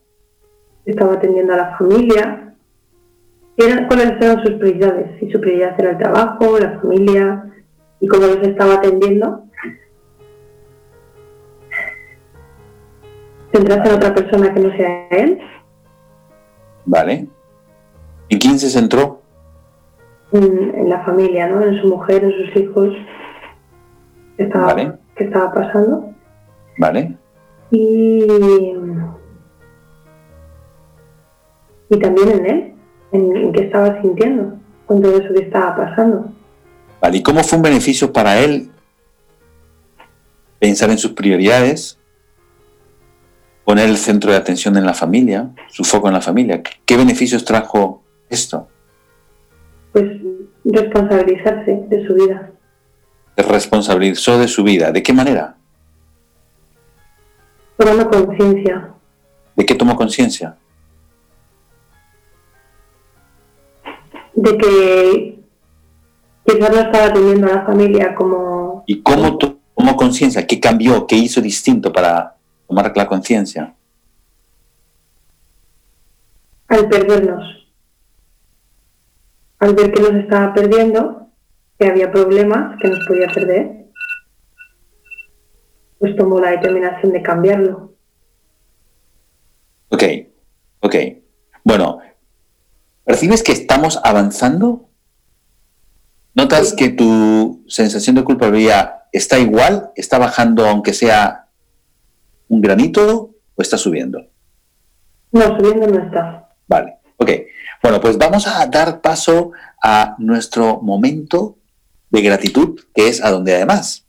[0.85, 2.42] estaba atendiendo a la familia,
[3.57, 7.45] eran- cuáles eran sus prioridades, si su prioridad era el trabajo, la familia
[8.01, 9.45] y cómo los estaba atendiendo.
[13.55, 15.39] Centrarse en otra persona que no sea él,
[16.87, 17.27] ¿vale?
[18.31, 19.21] ¿En quién se centró?
[20.33, 21.61] en, en la familia, ¿no?
[21.63, 22.89] en su mujer, en sus hijos,
[24.39, 24.93] qué estaba, Vale.
[25.15, 26.11] qué estaba pasando.
[26.79, 27.17] ¿Vale?
[27.71, 28.25] y,
[31.91, 32.72] y también en él,
[33.13, 36.33] en, en qué estaba sintiendo con todo eso que estaba pasando.
[37.01, 38.71] Vale, ¿y cómo fue un beneficio para él
[40.59, 41.99] pensar en sus prioridades,
[43.65, 46.63] poner el centro de atención en la familia, su foco en la familia?
[46.63, 48.69] ¿Qué beneficios trajo esto?
[49.93, 50.05] Pues
[50.65, 52.51] responsabilizarse de su vida,
[53.37, 54.93] Se responsabilizó de su vida.
[54.93, 55.57] ¿De qué manera?
[57.77, 58.91] tomando conciencia
[59.57, 60.57] ¿De qué tomó conciencia?
[64.35, 65.39] De que
[66.47, 70.47] quizás no estaba atendiendo a la familia como ¿Y cómo to- tomó conciencia?
[70.47, 71.07] ¿Qué cambió?
[71.07, 73.75] ¿Qué hizo distinto para tomar la conciencia?
[76.69, 77.69] al perdernos,
[79.59, 81.29] al ver que nos estaba perdiendo,
[81.79, 83.89] que había problemas, que nos podía perder,
[85.99, 87.93] pues tomó la determinación de cambiarlo.
[89.91, 90.03] Ok,
[90.81, 90.97] ok.
[91.63, 91.99] Bueno,
[93.05, 94.89] ¿percibes que estamos avanzando?
[96.35, 99.91] ¿Notas que tu sensación de culpabilidad está igual?
[99.97, 101.49] ¿Está bajando aunque sea
[102.49, 104.27] un granito o está subiendo?
[105.31, 106.49] No, subiendo no está.
[106.67, 107.31] Vale, ok.
[107.83, 111.59] Bueno, pues vamos a dar paso a nuestro momento
[112.11, 114.07] de gratitud, que es a donde además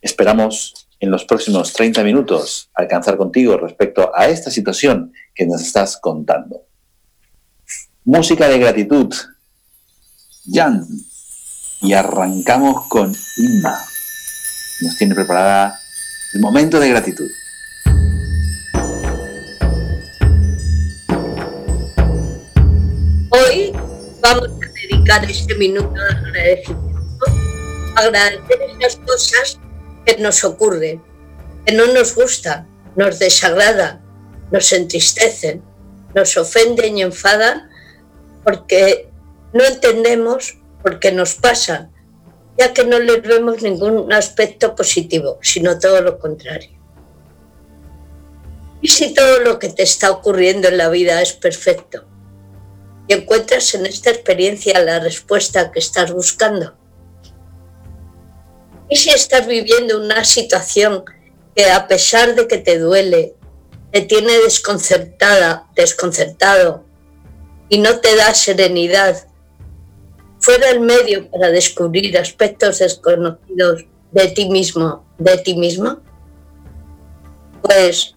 [0.00, 5.96] esperamos en los próximos 30 minutos alcanzar contigo respecto a esta situación que nos estás
[5.96, 6.67] contando.
[8.10, 9.14] Música de gratitud.
[10.50, 10.82] Jan.
[11.82, 13.84] Y arrancamos con Inma.
[14.80, 15.78] Nos tiene preparada
[16.32, 17.30] el momento de gratitud.
[23.28, 23.72] Hoy
[24.22, 27.26] vamos a dedicar este minuto de agradecimiento
[27.94, 29.60] a agradecer esas cosas
[30.06, 31.02] que nos ocurren,
[31.66, 32.66] que no nos gustan,
[32.96, 34.00] nos desagradan,
[34.50, 35.62] nos entristecen,
[36.14, 37.67] nos ofenden y enfadan
[38.48, 39.10] porque
[39.52, 41.92] no entendemos por qué nos pasan,
[42.56, 46.70] ya que no les vemos ningún aspecto positivo, sino todo lo contrario.
[48.80, 52.06] ¿Y si todo lo que te está ocurriendo en la vida es perfecto?
[53.06, 56.74] y encuentras en esta experiencia la respuesta que estás buscando.
[58.88, 61.04] ¿Y si estás viviendo una situación
[61.54, 63.34] que a pesar de que te duele,
[63.92, 66.87] te tiene desconcertada, desconcertado
[67.68, 69.26] y no te da serenidad,
[70.40, 76.00] fuera el medio para descubrir aspectos desconocidos de ti mismo, de ti misma?
[77.62, 78.14] Pues,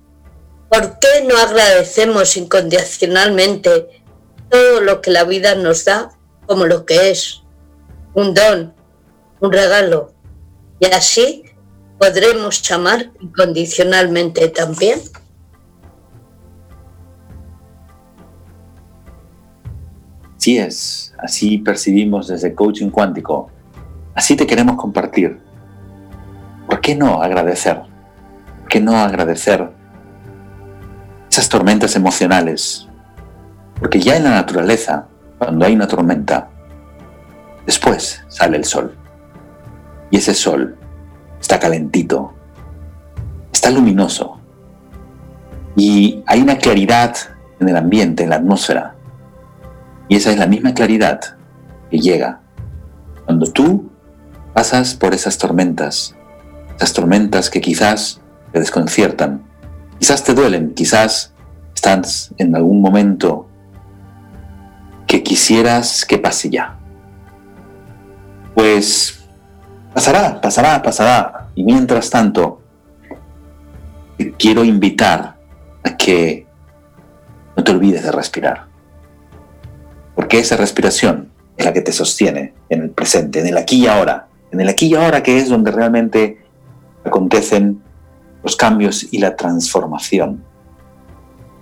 [0.70, 4.02] ¿por qué no agradecemos incondicionalmente
[4.50, 6.12] todo lo que la vida nos da
[6.46, 7.42] como lo que es,
[8.14, 8.74] un don,
[9.40, 10.14] un regalo.
[10.80, 11.44] Y así
[11.98, 15.02] podremos amar incondicionalmente también.
[20.42, 23.52] Así es, así percibimos desde Coaching Cuántico.
[24.16, 25.40] Así te queremos compartir.
[26.68, 27.80] ¿Por qué no agradecer?
[28.62, 29.70] ¿Por qué no agradecer
[31.30, 32.88] esas tormentas emocionales?
[33.80, 35.06] Porque ya en la naturaleza,
[35.38, 36.50] cuando hay una tormenta,
[37.68, 38.98] después sale el sol.
[40.10, 40.76] Y ese sol
[41.40, 42.34] está calentito,
[43.54, 44.40] está luminoso.
[45.76, 47.16] Y hay una claridad
[47.60, 48.96] en el ambiente, en la atmósfera.
[50.12, 51.22] Y esa es la misma claridad
[51.90, 52.42] que llega
[53.24, 53.90] cuando tú
[54.54, 56.18] pasas por esas tormentas,
[56.72, 58.20] Estas tormentas que quizás
[58.52, 59.42] te desconciertan,
[60.00, 61.34] quizás te duelen, quizás
[61.74, 63.48] estás en algún momento
[65.08, 66.78] que quisieras que pase ya.
[68.54, 69.18] Pues
[69.94, 71.48] pasará, pasará, pasará.
[71.56, 72.62] Y mientras tanto,
[74.18, 75.38] te quiero invitar
[75.86, 76.48] a que
[77.56, 78.71] no te olvides de respirar.
[80.16, 83.88] Porque esa respiración es la que te sostiene en el presente, en el aquí y
[83.88, 84.28] ahora.
[84.52, 86.40] En el aquí y ahora que es donde realmente
[87.04, 87.82] acontecen
[88.44, 90.44] los cambios y la transformación.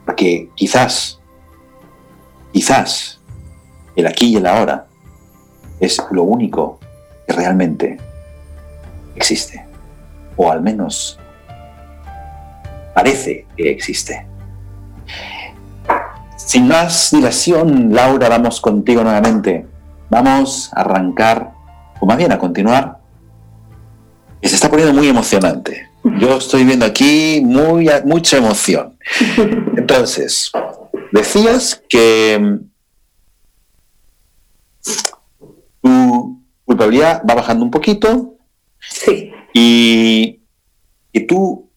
[0.06, 1.20] Porque quizás,
[2.52, 3.20] quizás
[3.96, 4.88] el aquí y el ahora
[5.80, 6.80] es lo único
[7.28, 7.98] que realmente
[9.16, 9.66] existe.
[10.36, 11.20] O al menos
[12.94, 14.29] parece que existe.
[16.50, 19.68] Sin más dilación, Laura, vamos contigo nuevamente.
[20.10, 21.54] Vamos a arrancar,
[22.00, 22.98] o más bien a continuar,
[24.42, 25.92] se está poniendo muy emocionante.
[26.18, 28.98] Yo estoy viendo aquí muy, mucha emoción.
[29.78, 30.52] Entonces,
[31.12, 32.58] decías que mm,
[35.84, 38.38] tu culpabilidad va bajando un poquito.
[38.80, 39.32] Sí.
[39.54, 40.40] Y,
[41.14, 41.70] y tú,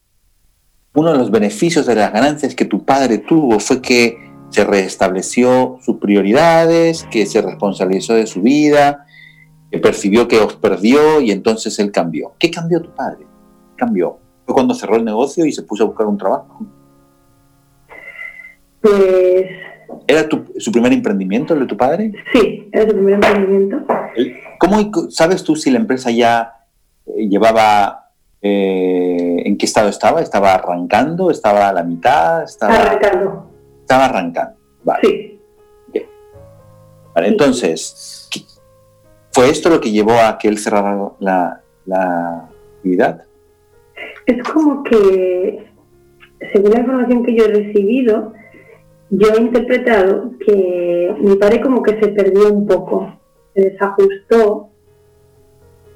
[0.95, 5.79] uno de los beneficios de las ganancias que tu padre tuvo fue que se restableció
[5.81, 9.07] sus prioridades, que se responsabilizó de su vida,
[9.71, 12.33] que percibió que os perdió y entonces él cambió.
[12.37, 13.25] ¿Qué cambió tu padre?
[13.75, 14.19] cambió?
[14.45, 16.65] ¿Fue cuando cerró el negocio y se puso a buscar un trabajo?
[18.79, 19.45] Pues...
[20.07, 22.11] ¿Era su primer emprendimiento el de tu padre?
[22.31, 23.85] Sí, era su primer emprendimiento.
[24.59, 26.65] ¿Cómo sabes tú si la empresa ya
[27.07, 28.11] eh, llevaba
[28.41, 30.21] eh, en qué estado estaba?
[30.21, 31.31] ¿Estaba arrancando?
[31.31, 32.43] ¿Estaba a la mitad?
[32.43, 32.75] Estaba...
[32.75, 33.52] Arrancando
[33.83, 34.55] estaba arrancando.
[34.83, 34.99] Vale.
[35.03, 35.29] Sí.
[37.15, 38.27] Vale, entonces,
[39.31, 43.25] ¿fue esto lo que llevó a que él cerrara la, la actividad?
[44.25, 45.63] Es como que,
[46.51, 48.33] según la información que yo he recibido,
[49.11, 53.15] yo he interpretado que mi padre como que se perdió un poco,
[53.53, 54.69] se desajustó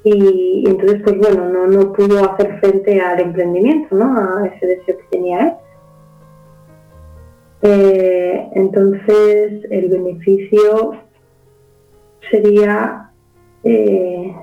[0.04, 4.16] y, entonces pues bueno, no, no pudo hacer frente al emprendimiento, ¿no?
[4.16, 5.52] A ese deseo que tenía él.
[7.62, 10.96] Eh, entonces, el beneficio
[12.30, 13.10] sería...
[13.64, 14.34] Eh,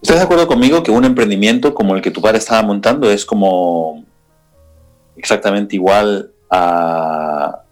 [0.00, 3.24] ¿Estás de acuerdo conmigo que un emprendimiento como el que tu padre estaba montando es
[3.24, 4.04] como
[5.16, 7.62] exactamente igual a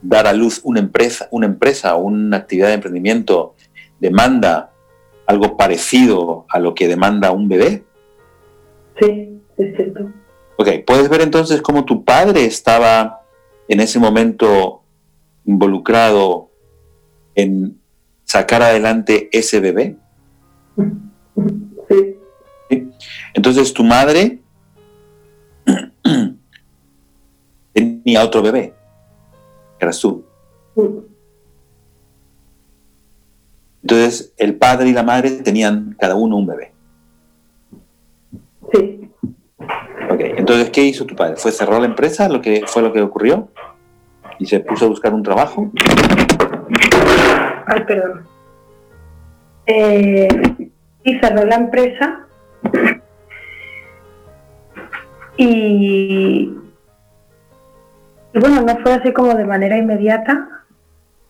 [0.00, 3.54] dar a luz una empresa, una empresa, una actividad de emprendimiento
[3.98, 4.70] demanda
[5.26, 7.84] algo parecido a lo que demanda un bebé?
[9.00, 10.10] Sí, es cierto.
[10.60, 13.22] Ok, puedes ver entonces cómo tu padre estaba
[13.68, 14.82] en ese momento
[15.44, 16.50] involucrado
[17.36, 17.80] en
[18.24, 19.96] sacar adelante ese bebé.
[21.88, 22.16] Sí.
[23.34, 24.40] Entonces tu madre
[27.72, 28.74] tenía otro bebé,
[29.78, 30.24] eras tú.
[33.80, 36.72] Entonces el padre y la madre tenían cada uno un bebé.
[38.72, 39.07] Sí.
[40.10, 41.36] Ok, entonces, ¿qué hizo tu padre?
[41.36, 42.28] ¿Fue cerrar la empresa?
[42.28, 43.48] ¿Lo que fue lo que ocurrió?
[44.38, 45.70] ¿Y se puso a buscar un trabajo?
[47.66, 48.26] Ay, perdón.
[49.66, 50.28] Eh,
[51.04, 52.26] y cerró la empresa
[55.36, 56.52] y
[58.34, 60.48] bueno, no fue así como de manera inmediata,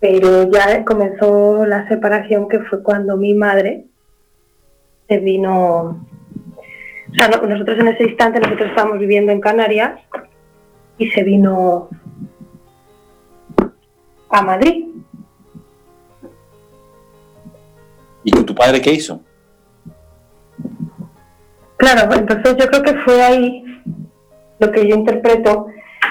[0.01, 3.87] pero ya comenzó la separación que fue cuando mi madre
[5.09, 6.07] se vino
[7.11, 9.99] o sea, nosotros en ese instante, nosotros estábamos viviendo en Canarias
[10.99, 11.89] y se vino
[14.29, 14.87] a Madrid.
[18.25, 19.23] ¿Y con tu padre qué hizo?
[21.79, 23.65] Claro, entonces yo creo que fue ahí
[24.59, 25.69] lo que yo interpreto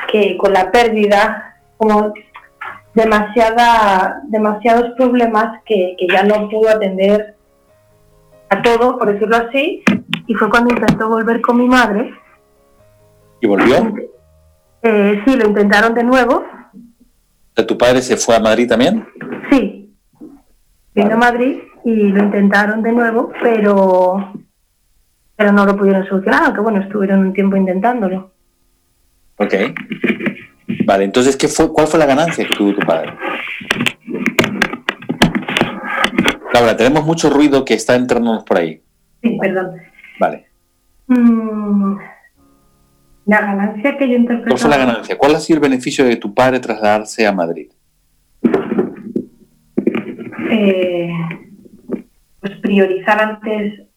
[0.10, 2.14] que con la pérdida, como
[2.96, 7.36] demasiada, demasiados problemas que, que ya no pudo atender
[8.50, 9.84] a todo, por decirlo así,
[10.28, 12.14] y fue cuando intentó volver con mi madre.
[13.42, 13.94] ¿Y volvió?
[14.84, 16.46] Eh, sí, lo intentaron de nuevo.
[17.56, 19.08] ¿Tu padre se fue a Madrid también?
[19.50, 19.96] Sí,
[20.94, 24.32] vino a Madrid y lo intentaron de nuevo, pero,
[25.36, 28.32] pero no lo pudieron solucionar, aunque bueno, estuvieron un tiempo intentándolo.
[29.38, 29.54] Ok.
[30.86, 33.14] Vale, entonces, ¿qué fue, ¿cuál fue la ganancia que tuvo tu padre?
[36.54, 38.82] Laura, tenemos mucho ruido que está entrándonos por ahí.
[39.22, 39.72] Sí, perdón.
[40.20, 40.48] Vale.
[41.08, 41.98] Mm,
[43.26, 44.50] la ganancia que yo interpreto...
[44.50, 45.18] ¿Cuál fue la ganancia?
[45.18, 47.72] ¿Cuál ha sido el beneficio de tu padre trasladarse a Madrid?
[50.50, 51.12] Eh,
[52.40, 53.88] pues priorizar antes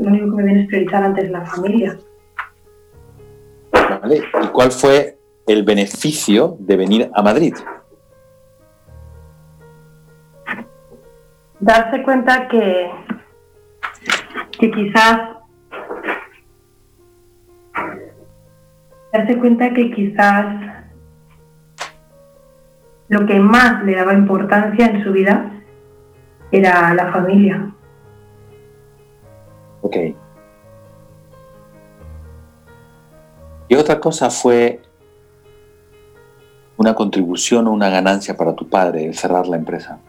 [0.00, 1.98] lo único que me viene es priorizar antes la familia.
[3.72, 4.22] ¿Vale?
[4.44, 7.54] ¿Y cuál fue el beneficio de venir a Madrid?
[11.60, 12.90] Darse cuenta que,
[14.58, 15.20] que quizás
[19.12, 20.46] darse cuenta que quizás
[23.08, 25.50] lo que más le daba importancia en su vida
[26.52, 27.72] era la familia.
[29.82, 29.96] Ok.
[33.68, 34.82] ¿Y otra cosa fue
[36.76, 40.00] una contribución o una ganancia para tu padre el cerrar la empresa?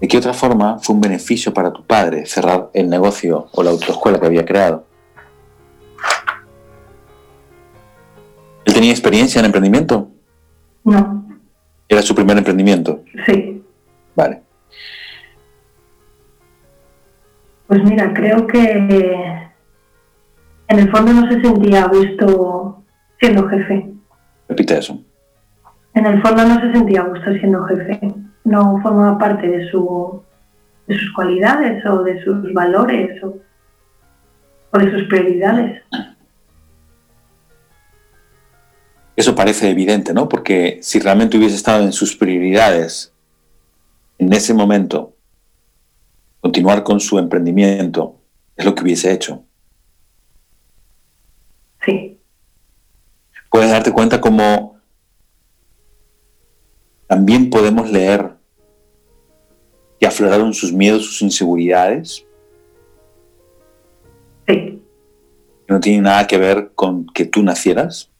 [0.00, 3.70] ¿De qué otra forma fue un beneficio para tu padre cerrar el negocio o la
[3.70, 4.86] autoescuela que había creado?
[8.64, 10.08] ¿Él tenía experiencia en emprendimiento?
[10.84, 11.26] No,
[11.88, 13.02] ¿Era su primer emprendimiento?
[13.26, 13.62] sí.
[14.14, 14.42] Vale.
[17.68, 18.60] Pues mira, creo que
[20.68, 22.82] en el fondo no se sentía a gusto
[23.20, 23.92] siendo jefe.
[24.48, 25.00] Repite eso.
[25.94, 28.00] En el fondo no se sentía a gusto siendo jefe.
[28.50, 30.22] No formaba parte de, su,
[30.86, 33.36] de sus cualidades o de sus valores o,
[34.72, 35.82] o de sus prioridades.
[39.16, 40.28] Eso parece evidente, ¿no?
[40.28, 43.12] Porque si realmente hubiese estado en sus prioridades
[44.18, 45.14] en ese momento,
[46.40, 48.16] continuar con su emprendimiento
[48.56, 49.44] es lo que hubiese hecho.
[51.84, 52.20] Sí,
[53.50, 54.76] Puedes darte cuenta cómo
[57.08, 58.36] también podemos leer
[60.00, 62.26] que afloraron sus miedos, sus inseguridades,
[64.48, 64.82] sí,
[65.68, 68.10] no tienen nada que ver con que tú nacieras,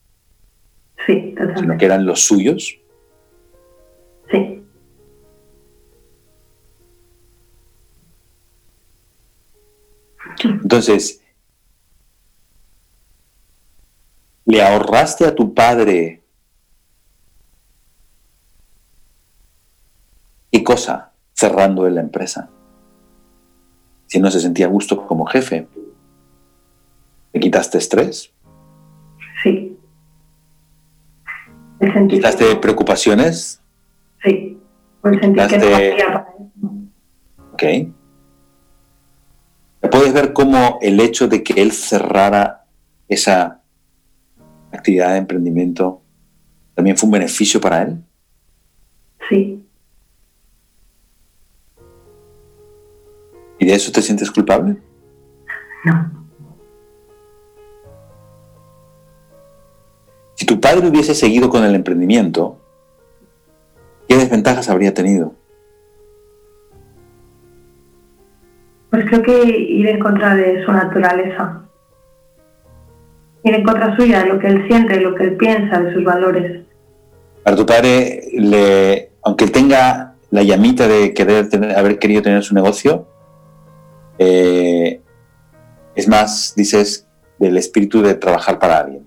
[1.07, 1.85] sí, sino que totalmente.
[1.87, 2.79] eran los suyos.
[4.31, 4.63] Sí,
[10.45, 11.21] Entonces,
[14.45, 16.23] ¿le ahorraste a tu padre
[20.53, 21.10] qué cosa
[21.41, 22.51] cerrando en la empresa?
[24.07, 25.67] Si no se sentía a gusto como jefe,
[27.33, 28.33] ¿le quitaste estrés?
[29.43, 29.77] sí.
[31.81, 33.63] Sentir, ¿Quitaste preocupaciones?
[34.23, 34.59] sí,
[35.03, 36.75] que no quitaste- valía para eso.
[37.55, 37.63] ¿Ok?
[39.91, 42.67] ¿Puedes ver cómo el hecho de que él cerrara
[43.09, 43.63] esa
[44.73, 46.03] actividad de emprendimiento
[46.75, 48.05] también fue un beneficio para él?
[49.31, 49.65] Sí,
[53.61, 54.77] ¿Y de eso te sientes culpable?
[55.85, 56.11] no,
[60.35, 62.57] Si tu padre hubiese seguido con el emprendimiento,
[64.09, 65.35] ¿qué desventajas habría tenido?
[68.91, 71.63] pues creo que ir en contra de su naturaleza.
[73.45, 75.95] Ir en contra suya, de lo que él siente, de lo que él piensa, de
[75.95, 76.63] sus valores.
[77.45, 82.43] Para tu padre, le, aunque él tenga la llamita de querer tener- haber querido tener
[82.43, 83.07] su negocio,
[84.23, 85.01] eh,
[85.95, 87.09] es más, dices,
[87.39, 89.07] del espíritu de trabajar para alguien.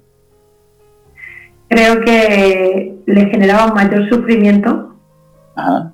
[1.70, 4.95] Creo que le generaba mayor sufrimiento
[5.55, 5.93] Ajá.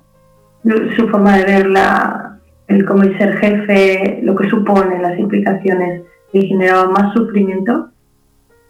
[0.96, 6.02] su forma de ver la, el cómo el ser jefe, lo que supone, las implicaciones,
[6.32, 7.90] le generaba más sufrimiento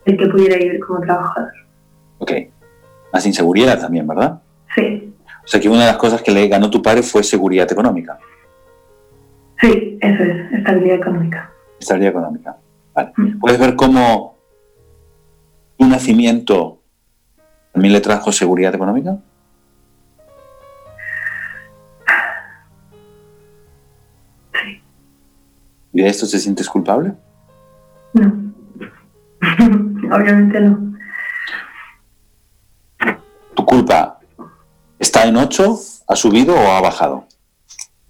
[0.05, 1.53] el que pudiera ir como trabajador.
[2.19, 2.33] Ok.
[3.13, 4.41] Más inseguridad también, ¿verdad?
[4.75, 5.13] Sí,
[5.45, 8.19] O sea que una de las cosas que le ganó tu padre fue seguridad económica,
[9.61, 11.51] sí, eso es, estabilidad económica.
[11.79, 12.57] estabilidad económica.
[12.95, 13.13] Vale.
[13.17, 13.39] Mm.
[13.39, 14.37] Puedes ver cómo
[15.79, 16.79] tu nacimiento
[17.73, 19.17] también le trajo seguridad económica.
[24.53, 24.83] Sí,
[25.93, 27.15] ¿Y de esto te sientes culpable?
[28.15, 28.51] no.
[30.13, 30.93] Obviamente no.
[33.55, 34.19] ¿Tu culpa
[34.99, 35.79] está en 8?
[36.09, 37.27] ¿Ha subido o ha bajado?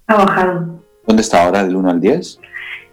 [0.06, 2.40] Ha bajado ¿Dónde está ahora del 1 al 10?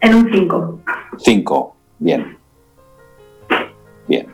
[0.00, 0.80] en un 5.
[1.18, 1.76] 5.
[1.98, 2.38] Bien.
[4.06, 4.26] Bien.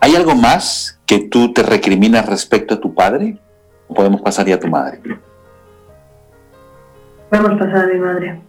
[0.00, 3.38] ¿Hay algo más que tú te recriminas respecto a tu padre?
[3.88, 5.00] ¿O podemos pasar ya a tu madre?
[7.30, 8.40] Podemos pasar a mi madre.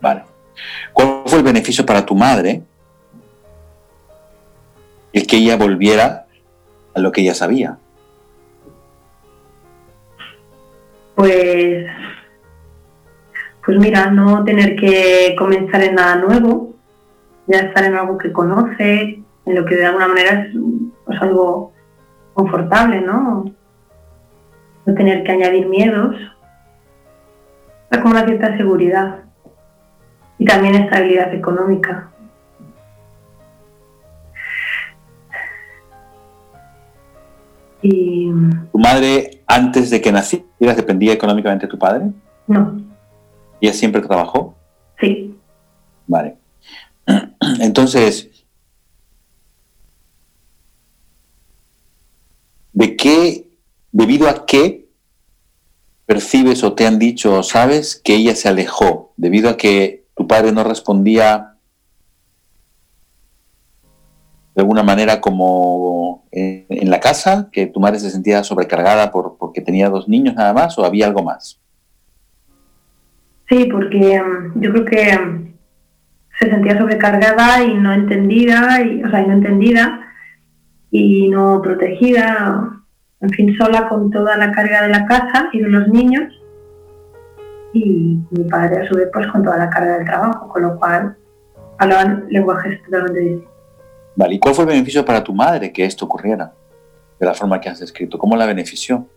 [0.00, 0.24] Vale.
[0.92, 2.62] ¿Cuál fue el beneficio para tu madre?
[5.12, 6.26] El que ella volviera
[6.94, 7.78] a lo que ella sabía.
[11.14, 11.86] Pues,
[13.64, 16.74] pues mira, no tener que comenzar en nada nuevo,
[17.46, 20.56] ya estar en algo que conoce, en lo que de alguna manera es
[21.06, 21.72] pues, algo
[22.34, 23.44] confortable, ¿no?
[24.84, 26.14] No tener que añadir miedos.
[27.90, 29.20] Da como una cierta seguridad.
[30.36, 32.10] y también estabilidad económica.
[37.80, 38.30] Y
[38.72, 42.10] ¿Tu madre, antes de que nacieras, dependía económicamente de tu padre?
[42.46, 42.84] no,
[43.60, 44.54] ¿Ella siempre trabajó?
[45.00, 45.38] sí,
[46.06, 46.36] Vale.
[47.60, 48.30] Entonces,
[52.72, 53.58] ¿de qué,
[53.92, 54.88] debido a qué
[56.06, 59.12] percibes o te han dicho o sabes que ella se alejó?
[59.16, 61.56] Debido a que tu padre no respondía
[64.54, 69.36] de alguna manera como en, en la casa, que tu madre se sentía sobrecargada por,
[69.36, 71.63] porque tenía dos niños nada más, o había algo más?
[73.48, 75.54] Sí, porque mm, yo creo que mm,
[76.38, 80.00] se sentía sobrecargada y no entendida, y, o sea, no entendida
[80.90, 82.70] y no protegida,
[83.20, 86.32] en fin, sola con toda la carga de la casa y de los niños
[87.74, 90.78] y mi padre a su vez pues con toda la carga del trabajo, con lo
[90.78, 91.16] cual
[91.78, 93.50] hablaban lenguajes totalmente distintos.
[94.16, 96.52] Vale, ¿y cuál fue el beneficio para tu madre que esto ocurriera?
[97.18, 98.16] De la forma que has descrito.
[98.16, 99.08] ¿Cómo la benefició?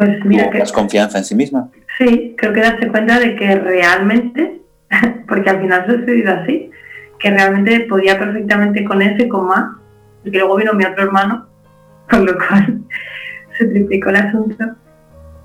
[0.00, 1.68] Pues mira ¿Tuvo que más confianza en sí misma?
[1.98, 4.62] sí, creo que darse cuenta de que realmente,
[5.28, 6.70] porque al final sucedido así,
[7.18, 9.76] que realmente podía perfectamente con eso y con más,
[10.22, 11.46] porque luego vino mi otro hermano,
[12.10, 12.80] con lo cual
[13.58, 14.64] se triplicó el asunto,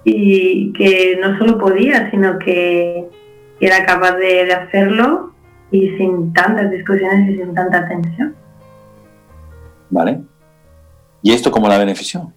[0.06, 3.10] y que no solo podía, sino que
[3.60, 5.34] era capaz de, de hacerlo
[5.70, 8.34] y sin tantas discusiones y sin tanta tensión.
[9.90, 10.22] ¿Vale?
[11.22, 12.32] ¿Y esto cómo la benefició?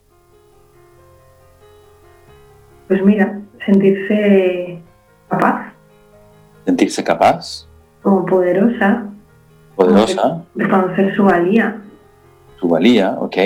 [2.89, 4.81] Pues mira, sentirse
[5.29, 5.73] capaz,
[6.65, 7.67] Sentirse capaz,
[8.03, 9.05] como poderosa,
[9.77, 11.77] poderosa, reconocer su valía
[12.59, 13.37] su valía, ¿ok?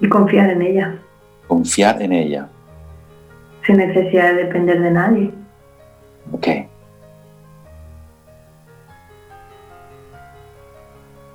[0.00, 0.98] y confiar en ella,
[1.46, 2.48] Confiar en ella,
[3.64, 5.30] sin necesidad de depender de nadie.
[6.32, 6.46] ¿ok?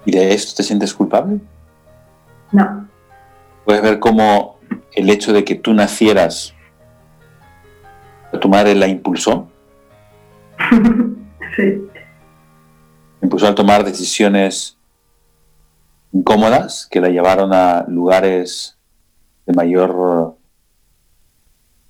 [0.06, 1.40] ¿Y de esto te sientes culpable?
[2.52, 2.88] No,
[3.66, 4.57] Puedes ver cómo
[4.94, 6.54] el hecho de que tú nacieras,
[8.42, 9.50] tu madre la impulsó,
[11.56, 11.82] sí,
[13.22, 14.78] impulsó a tomar decisiones
[16.12, 18.78] incómodas que la llevaron a lugares
[19.46, 20.36] de mayor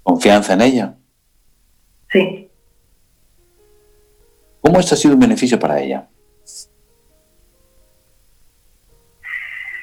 [0.04, 0.96] confianza en ella.
[2.12, 2.44] sí.
[4.68, 6.10] ¿Cómo esto ha sido un beneficio para ella?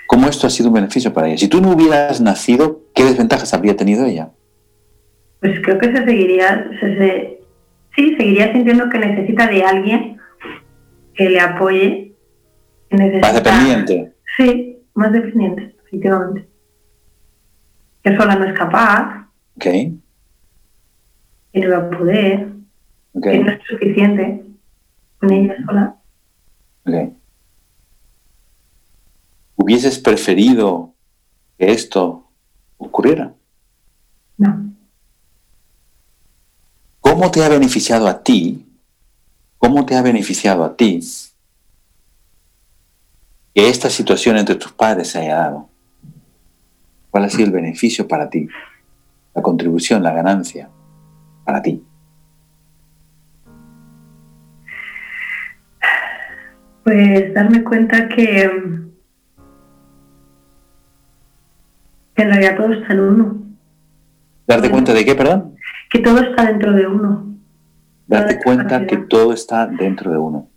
[0.07, 1.39] ¿Cómo esto ha sido un beneficio para ella?
[1.39, 4.31] Si tú no hubieras nacido, ¿qué desventajas habría tenido ella?
[5.41, 7.41] Pues creo que se seguiría, se, se-
[7.95, 10.19] sí, seguiría sintiendo que necesita de alguien
[11.15, 12.15] que le apoye.
[12.89, 14.13] Que necesita, Más dependiente.
[14.37, 16.49] Sí, más dependiente, efectivamente.
[18.03, 19.63] Que sola no es capaz, ¿Ok?
[19.65, 22.49] que no va a poder,
[23.13, 23.23] ¿Ok?
[23.25, 24.45] que no es suficiente
[25.19, 25.97] con ella sola.
[26.87, 27.13] ok.
[29.57, 30.95] ¿Hubieses preferido
[31.59, 32.24] que esto
[32.79, 33.33] ocurriera?
[34.37, 34.73] No,
[37.01, 38.67] ¿Cómo te ha beneficiado a ti?
[39.59, 41.01] ¿Cómo te ha beneficiado a ti
[43.55, 45.69] que esta situación entre tus padres se haya dado?
[47.11, 48.49] ¿Cuál ha sido el beneficio para ti?
[49.35, 50.69] La contribución, la ganancia
[51.45, 51.83] para ti.
[56.85, 58.49] pues darme cuenta que,
[62.25, 63.45] en realidad todo está en uno,
[64.47, 65.55] ¿Darte cuenta de qué, perdón?
[65.91, 67.37] que todo está dentro de uno.
[68.07, 70.49] Darte cuenta que todo está dentro de uno.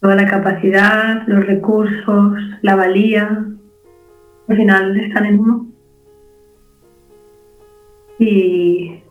[0.00, 3.44] toda la capacidad, los recursos, la valía,
[4.48, 5.66] al final están en uno.
[8.18, 9.02] Y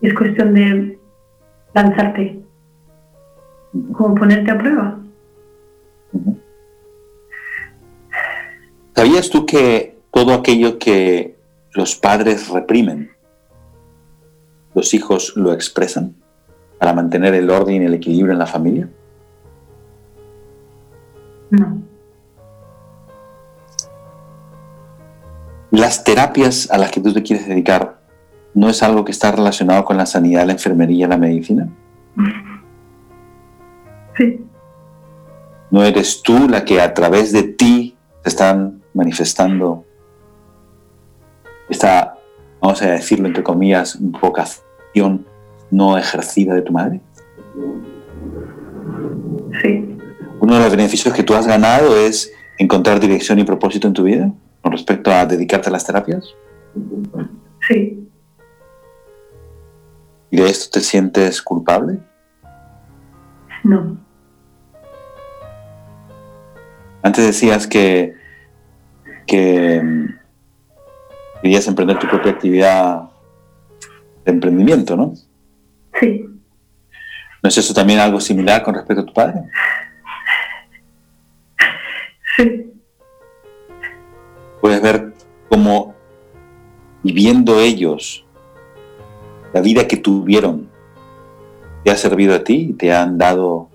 [0.00, 0.98] es cuestión de
[1.74, 2.40] lanzarte,
[3.92, 4.98] como ponerte a prueba.
[8.94, 11.36] ¿Sabías tú que todo aquello que
[11.72, 13.10] los padres reprimen,
[14.74, 16.14] los hijos lo expresan
[16.78, 18.88] para mantener el orden y el equilibrio en la familia?
[21.50, 21.82] No,
[25.70, 28.00] Las terapias a las que tú te quieres dedicar
[28.54, 31.68] no es algo que está relacionado con la sanidad, la enfermería, la medicina.
[34.18, 34.44] sí,
[35.70, 39.84] No eres tú la que a través de ti se están manifestando
[41.70, 42.14] esta,
[42.60, 45.24] vamos a decirlo entre comillas, vocación
[45.70, 47.00] no ejercida de tu madre.
[49.62, 49.96] sí,
[50.40, 54.02] Uno de los beneficios que tú has ganado es encontrar dirección y propósito en tu
[54.02, 56.34] vida con respecto a dedicarte a las terapias.
[57.68, 57.96] sí,
[60.32, 61.98] ¿Y de esto te sientes culpable?
[63.64, 63.96] No.
[67.02, 68.14] Antes decías que,
[69.26, 69.82] que
[71.42, 73.02] querías emprender tu propia actividad
[74.24, 75.14] de emprendimiento, ¿no?
[75.98, 76.26] Sí.
[77.42, 79.42] ¿No es eso también algo similar con respecto a tu padre?
[82.36, 82.72] Sí.
[84.60, 85.14] Puedes ver
[85.48, 85.94] cómo
[87.02, 88.24] viviendo ellos
[89.52, 90.68] la vida que tuvieron
[91.82, 93.68] te ha servido a ti y te han dado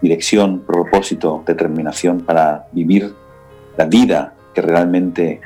[0.00, 3.14] dirección, propósito, determinación para vivir
[3.76, 5.40] la vida que realmente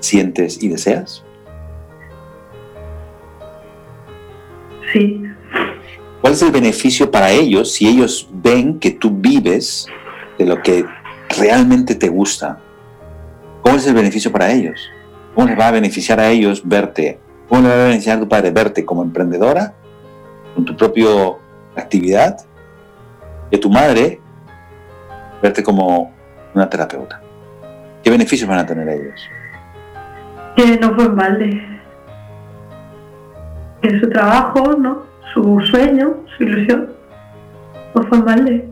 [0.00, 1.24] sientes y deseas?
[4.92, 5.22] Sí.
[6.20, 9.86] ¿Cuál es el beneficio para ellos si ellos ven que tú vives
[10.38, 10.84] de lo que
[11.38, 12.58] realmente te gusta?
[13.62, 14.90] ¿Cómo es el beneficio para ellos?
[15.34, 17.18] ¿Cómo les va a beneficiar a ellos verte?
[17.48, 19.74] ¿Cómo les va a beneficiar a tu padre verte como emprendedora,
[20.54, 21.08] con tu propia
[21.76, 22.44] actividad?
[23.50, 24.20] Y a tu madre
[25.42, 26.12] verte como
[26.54, 27.22] una terapeuta.
[28.02, 29.20] ¿Qué beneficios van a tener ellos?
[30.56, 31.80] Que no fue en balde.
[33.82, 35.04] Que su trabajo, ¿no?
[35.32, 36.90] Su sueño, su ilusión,
[37.94, 38.68] no fue en balde.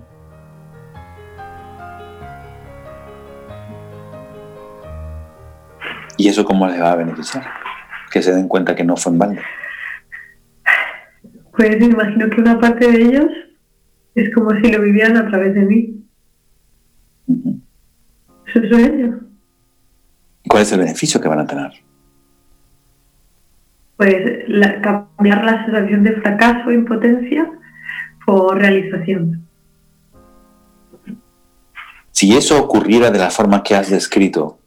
[6.17, 7.45] ¿Y eso cómo les va a beneficiar?
[8.11, 9.41] Que se den cuenta que no fue en balde.
[11.57, 13.27] Pues me imagino que una parte de ellos
[14.15, 16.05] es como si lo vivieran a través de mí.
[18.53, 19.28] Su sueño.
[20.49, 21.71] ¿Y ¿Cuál es el beneficio que van a tener?
[23.99, 27.51] Pues la- cambiar la sensación de fracaso e impotencia
[28.25, 29.47] por realización.
[32.13, 34.59] Si eso ocurriera de la forma que has descrito,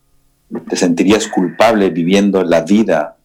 [0.69, 3.17] ¿te sentirías culpable viviendo la vida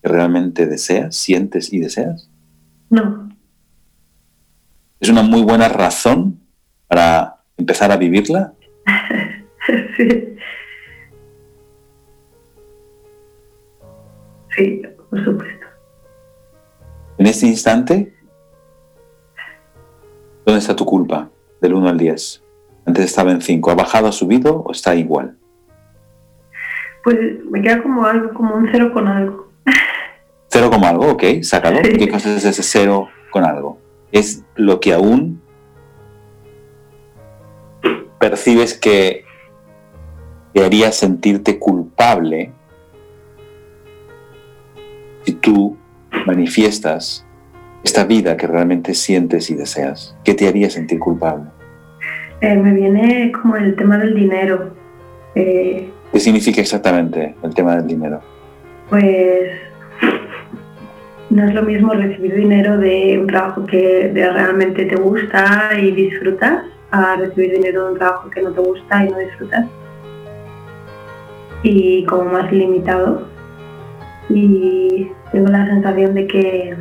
[0.00, 2.30] que realmente deseas, sientes y deseas?
[2.90, 3.28] No,
[5.00, 6.38] ¿Es una muy buena razón
[6.86, 8.52] para empezar a vivirla?
[9.96, 10.36] sí.
[14.56, 15.66] Sí, por supuesto.
[17.18, 18.14] En este instante,
[20.44, 21.30] ¿dónde está tu culpa
[21.60, 22.42] del 1 al 10?
[22.86, 23.70] Antes estaba en 5.
[23.70, 25.36] ¿Ha bajado, ha subido o está igual?
[27.02, 27.18] Pues
[27.50, 29.48] me queda como algo, como un cero con algo.
[30.48, 31.80] Cero como algo, ok, sácalo.
[31.84, 31.98] Sí.
[31.98, 33.78] ¿Qué cosa es ese cero con algo?
[34.12, 35.42] Es lo que aún
[38.20, 39.24] percibes que
[40.52, 42.52] te haría sentirte culpable
[45.24, 45.76] si tú
[46.26, 47.26] manifiestas
[47.82, 50.16] esta vida que realmente sientes y deseas.
[50.24, 51.50] ¿Qué te haría sentir culpable?
[52.40, 54.74] Eh, me viene como el tema del dinero.
[55.34, 58.20] Eh, ¿Qué significa exactamente el tema del dinero?
[58.88, 59.50] pues
[61.30, 66.64] no es lo mismo recibir dinero de un trabajo que realmente te gusta y disfrutas
[66.90, 69.66] a recibir dinero de un trabajo que no te gusta y no disfrutas
[71.62, 73.26] y como más limitado
[74.28, 76.76] y tengo la sensación de que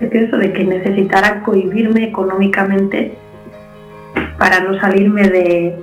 [0.00, 3.14] de que eso de que necesitara cohibirme económicamente
[4.38, 5.76] para no salirme de,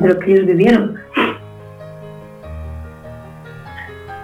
[0.00, 0.98] de lo que ellos vivieron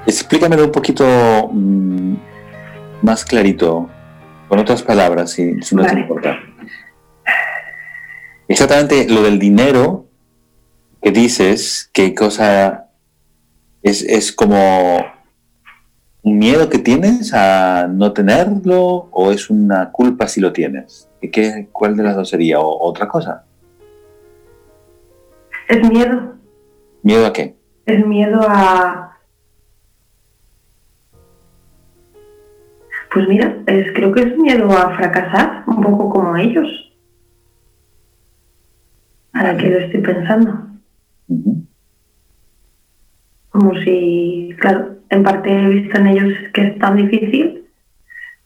[0.07, 1.05] Explícamelo un poquito
[1.53, 2.15] mm,
[3.03, 3.89] más clarito,
[4.49, 6.39] con otras palabras, si, si no te importa.
[8.49, 10.07] Exactamente lo del dinero
[11.01, 12.89] que dices, qué cosa
[13.83, 15.05] es, es como
[16.23, 21.09] un miedo que tienes a no tenerlo o es una culpa si lo tienes.
[21.21, 22.61] ¿Qué- qué- ¿Cuál de las dos sería?
[22.61, 23.45] ¿O otra cosa?
[25.69, 26.35] es miedo
[27.03, 27.57] ¿Miedo a qué?
[27.87, 29.17] es miedo a
[33.13, 36.67] pues mira es creo que es miedo a fracasar un poco como ellos
[39.33, 40.67] ahora que lo estoy pensando.
[43.53, 47.65] Como si claro en parte he visto en ellos que es tan difícil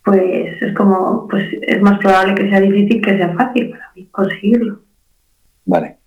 [0.04, 4.07] pues es como pues es más probable que sea difícil que sea fácil para mí
[4.11, 4.86] conseguirlo
[5.66, 5.98] Vale.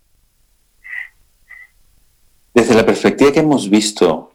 [2.54, 4.34] Desde la perspectiva que hemos visto,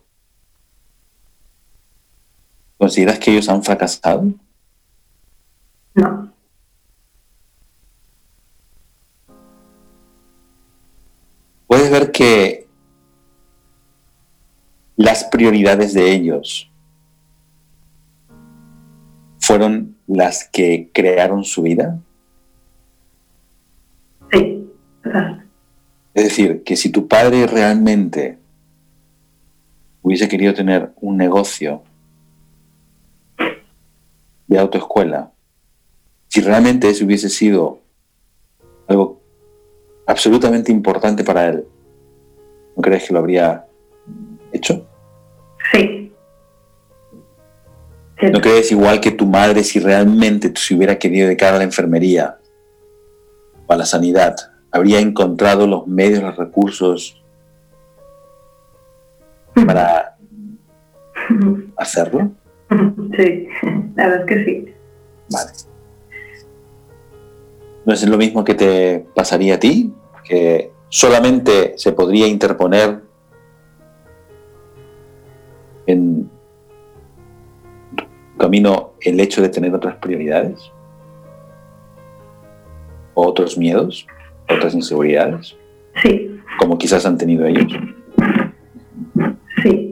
[2.76, 4.32] ¿consideras que ellos han fracasado?
[5.94, 6.32] no
[11.66, 12.63] Puedes ver que
[15.35, 16.70] prioridades de ellos
[19.41, 21.99] fueron las que crearon su vida.
[24.30, 24.70] sí.
[26.14, 28.39] Es decir, que si tu padre realmente
[30.03, 31.82] hubiese querido tener un negocio
[34.47, 35.32] de autoescuela,
[36.28, 37.80] si realmente eso hubiese sido
[38.87, 39.20] algo
[40.07, 41.64] absolutamente importante para él,
[42.76, 43.66] ¿no crees que lo habría
[44.53, 44.93] hecho?
[48.22, 52.38] ¿No crees igual que tu madre si realmente se hubiera querido dedicar a la enfermería
[53.66, 54.36] o a la sanidad,
[54.70, 57.22] habría encontrado los medios, los recursos
[59.66, 60.16] para
[61.76, 62.30] hacerlo?
[63.16, 63.46] Sí,
[63.94, 64.74] la verdad es que sí.
[65.30, 65.52] Vale.
[67.84, 69.94] ¿No es lo mismo que te pasaría a ti?
[70.24, 73.02] Que solamente se podría interponer
[75.86, 76.28] en
[78.39, 80.70] camino el hecho de tener otras prioridades,
[83.14, 84.07] otros miedos,
[84.49, 85.57] otras inseguridades,
[86.03, 87.72] Sí, como quizás han tenido ellos.
[89.62, 89.91] sí.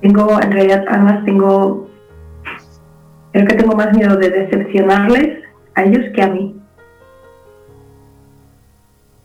[0.00, 1.88] Tengo, en realidad, además tengo,
[3.32, 5.42] creo que tengo más miedo de decepcionarles
[5.74, 6.54] a ellos que a mí.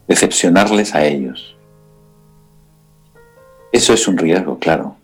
[0.07, 1.55] Decepcionarles a ellos.
[3.72, 4.95] Eso es un riesgo, claro.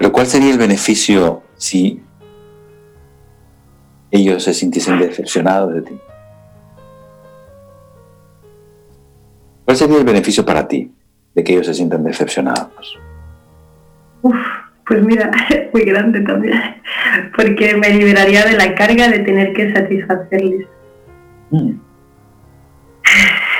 [0.00, 2.00] Pero ¿cuál sería el beneficio si
[4.10, 6.00] ellos se sintiesen decepcionados de ti?
[9.66, 10.90] ¿Cuál sería el beneficio para ti
[11.34, 12.98] de que ellos se sientan decepcionados?
[14.22, 14.34] Uf,
[14.86, 15.30] pues mira,
[15.74, 16.58] muy grande también,
[17.36, 20.66] porque me liberaría de la carga de tener que satisfacerles.
[21.50, 21.72] Mm,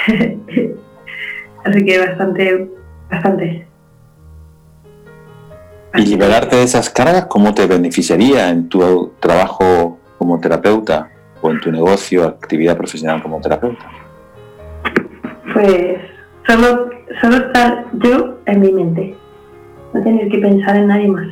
[1.66, 2.70] Así que bastante,
[3.10, 3.69] bastante.
[5.94, 11.10] Y liberarte de esas cargas, ¿cómo te beneficiaría en tu trabajo como terapeuta
[11.40, 13.84] o en tu negocio, actividad profesional como terapeuta?
[15.52, 15.98] Pues
[16.46, 19.16] solo, solo estar yo en mi mente,
[19.92, 21.26] no tener que pensar en nadie más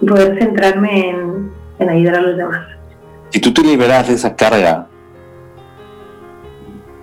[0.00, 2.66] y poder centrarme en, en ayudar a los demás.
[3.30, 4.86] Si tú te liberas de esa carga,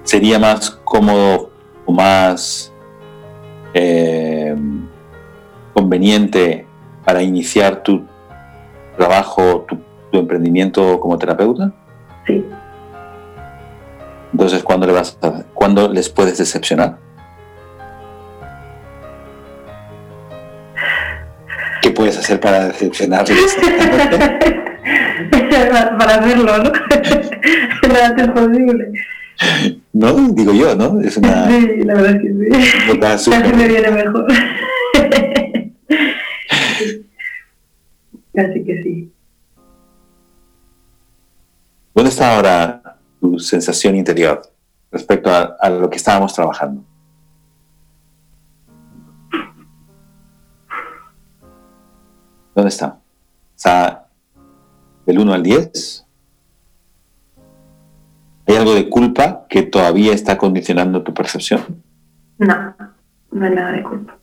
[0.03, 1.51] sería más cómodo
[1.85, 2.73] o más
[3.73, 4.55] eh,
[5.73, 6.65] conveniente
[7.05, 8.03] para iniciar tu
[8.97, 9.77] trabajo, tu,
[10.11, 11.71] tu emprendimiento como terapeuta.
[12.27, 12.45] Sí,
[14.31, 16.97] Entonces, ¿cuándo, le vas a- ¿cuándo les puedes decepcionar?
[21.81, 23.57] ¿Qué puedes hacer para decepcionarles?
[25.99, 26.71] para hacerlo, ¿no?
[27.89, 28.91] Lo antes posible.
[29.91, 31.01] no, digo yo, ¿no?
[31.01, 33.29] Es una Sí, la verdad es que sí.
[33.31, 34.25] Casi me viene mejor.
[38.35, 39.13] Así que sí.
[41.93, 44.41] ¿Dónde está ahora tu sensación interior
[44.91, 46.83] respecto a, a lo que estábamos trabajando?
[52.55, 52.99] ¿Dónde está?
[53.55, 54.07] ¿Está
[55.05, 56.07] del 1 al 10?
[58.45, 61.83] ¿Hay algo de culpa que todavía está condicionando tu percepción?
[62.37, 62.75] No,
[63.31, 64.17] no hay nada de culpa.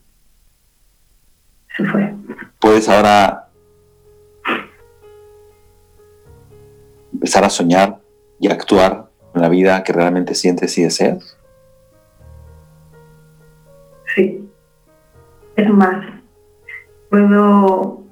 [1.77, 2.15] Se fue.
[2.59, 3.50] ¿Puedes ahora
[7.21, 7.99] empezar a soñar
[8.39, 11.37] y actuar en la vida que realmente sientes y deseas?
[14.14, 14.49] Sí.
[15.55, 16.03] Es más,
[17.11, 18.03] puedo,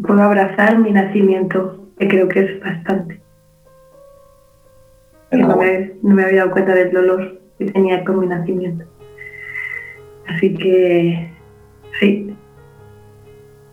[0.00, 3.20] puedo abrazar mi nacimiento, que creo que es bastante.
[5.32, 8.84] No, me, no me había dado cuenta del dolor que tenía con mi nacimiento.
[10.28, 11.32] Así que
[11.98, 12.36] sí,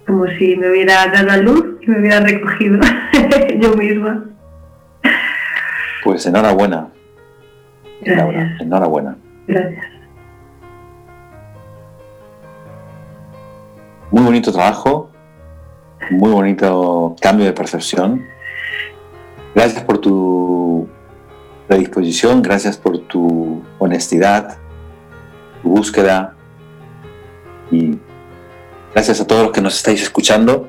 [0.07, 2.79] como si me hubiera dado a luz y me hubiera recogido
[3.59, 4.29] yo misma.
[6.09, 6.89] Pues enhorabuena,
[8.01, 9.15] Laura, enhorabuena.
[9.45, 9.85] gracias.
[14.09, 15.11] Muy bonito trabajo,
[16.09, 18.25] muy bonito cambio de percepción.
[19.53, 20.89] Gracias por tu
[21.67, 24.57] predisposición, gracias por tu honestidad,
[25.61, 26.33] tu búsqueda
[27.69, 27.99] y
[28.95, 30.67] gracias a todos los que nos estáis escuchando,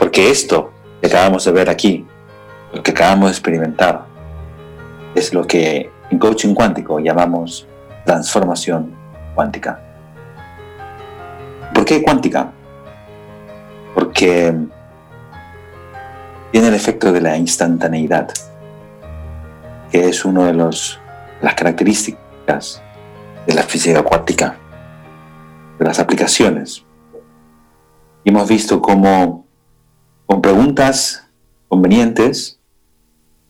[0.00, 2.04] porque esto que acabamos de ver aquí,
[2.72, 4.10] lo que acabamos de experimentar,
[5.14, 7.66] es lo que en coaching cuántico llamamos
[8.04, 8.94] transformación
[9.34, 9.80] cuántica.
[11.74, 12.50] ¿Por qué cuántica?
[13.94, 14.54] Porque
[16.50, 18.28] tiene el efecto de la instantaneidad,
[19.90, 21.00] que es una de los-
[21.40, 22.82] las características
[23.46, 24.56] de la física cuántica,
[25.78, 26.84] de las aplicaciones.
[28.24, 29.46] Y hemos visto cómo
[30.26, 31.26] con preguntas
[31.68, 32.60] convenientes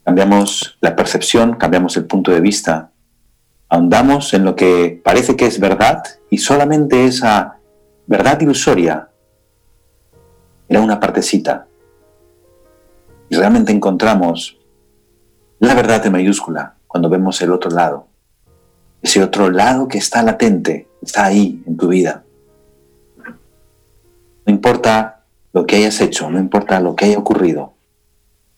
[0.05, 2.91] cambiamos la percepción, cambiamos el punto de vista,
[3.69, 7.59] ahondamos en lo que parece que es verdad y solamente esa
[8.07, 9.09] verdad ilusoria
[10.69, 11.67] era una partecita.
[13.29, 14.59] Y realmente encontramos
[15.59, 18.09] la verdad en mayúscula cuando vemos el otro lado.
[19.01, 22.25] Ese otro lado que está latente, está ahí en tu vida.
[24.45, 27.75] No importa lo que hayas hecho, no importa lo que haya ocurrido.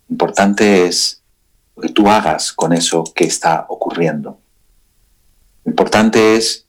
[0.09, 1.24] Lo importante es
[1.77, 4.39] lo que tú hagas con eso que está ocurriendo.
[5.64, 6.66] Lo importante es,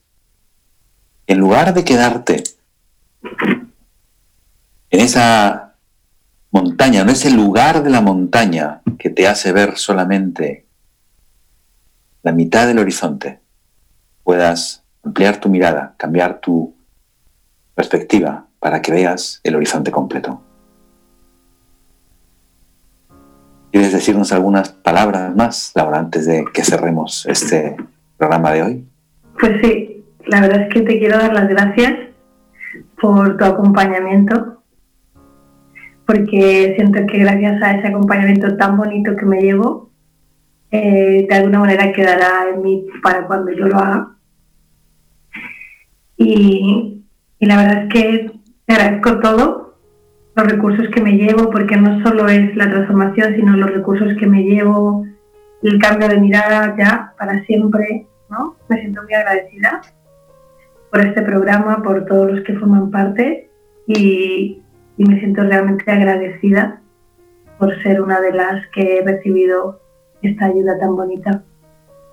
[1.27, 2.43] en lugar de quedarte
[4.89, 5.75] en esa
[6.51, 10.65] montaña, no es el lugar de la montaña que te hace ver solamente
[12.23, 13.39] la mitad del horizonte,
[14.23, 16.75] puedas ampliar tu mirada, cambiar tu
[17.75, 20.44] perspectiva para que veas el horizonte completo.
[23.75, 27.75] ¿Quieres decirnos algunas palabras más, Laura, antes de que cerremos este
[28.15, 28.85] programa de hoy?
[29.37, 31.93] Pues sí, la verdad es que te quiero dar las gracias
[33.01, 34.63] por tu acompañamiento,
[36.05, 39.89] porque siento que gracias a ese acompañamiento tan bonito que me llevo,
[40.71, 44.15] eh, de alguna manera quedará en mí para cuando yo lo haga.
[46.15, 47.03] Y,
[47.39, 48.31] y la verdad es que
[48.67, 49.64] te agradezco todo
[50.35, 54.27] los recursos que me llevo, porque no solo es la transformación, sino los recursos que
[54.27, 55.05] me llevo,
[55.63, 58.55] el cambio de mirada ya para siempre, ¿no?
[58.67, 59.81] Me siento muy agradecida
[60.91, 63.49] por este programa, por todos los que forman parte
[63.87, 64.61] y,
[64.97, 66.81] y me siento realmente agradecida
[67.57, 69.79] por ser una de las que he recibido
[70.21, 71.43] esta ayuda tan bonita.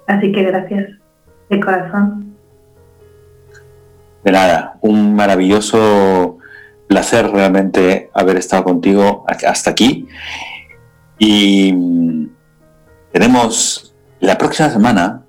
[0.06, 0.90] Así que gracias
[1.50, 2.36] de corazón.
[4.24, 6.31] De nada, un maravilloso
[6.92, 10.06] placer realmente haber estado contigo hasta aquí.
[11.18, 12.28] Y mm,
[13.12, 15.24] tenemos la próxima semana,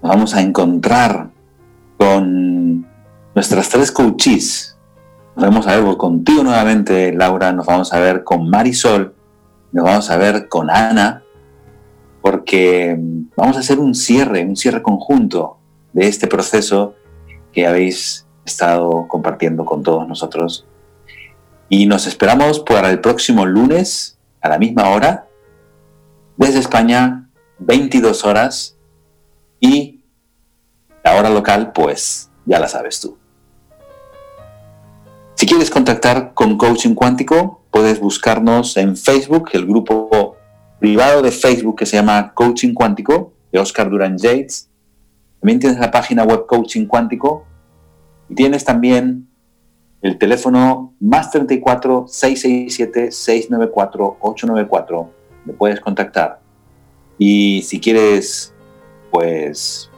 [0.00, 1.30] nos vamos a encontrar
[1.98, 2.86] con
[3.34, 4.78] nuestras tres coaches.
[5.34, 9.12] Nos vamos a ver contigo nuevamente, Laura, nos vamos a ver con Marisol,
[9.72, 11.24] nos vamos a ver con Ana,
[12.22, 15.58] porque mm, vamos a hacer un cierre, un cierre conjunto
[15.92, 16.94] de este proceso
[17.52, 20.68] que habéis estado compartiendo con todos nosotros
[21.70, 25.28] y nos esperamos para el próximo lunes a la misma hora,
[26.36, 28.76] desde España, 22 horas,
[29.60, 30.00] y
[31.04, 33.16] la hora local, pues ya la sabes tú.
[35.36, 40.36] Si quieres contactar con Coaching Cuántico, puedes buscarnos en Facebook, el grupo
[40.80, 44.68] privado de Facebook que se llama Coaching Cuántico, de Oscar Duran Yates.
[45.40, 47.46] También tienes la página web Coaching Cuántico
[48.28, 49.29] y tienes también
[50.02, 55.10] el teléfono más 34 667 694 894
[55.44, 56.40] me puedes contactar.
[57.18, 58.54] Y si quieres,
[59.10, 59.90] pues,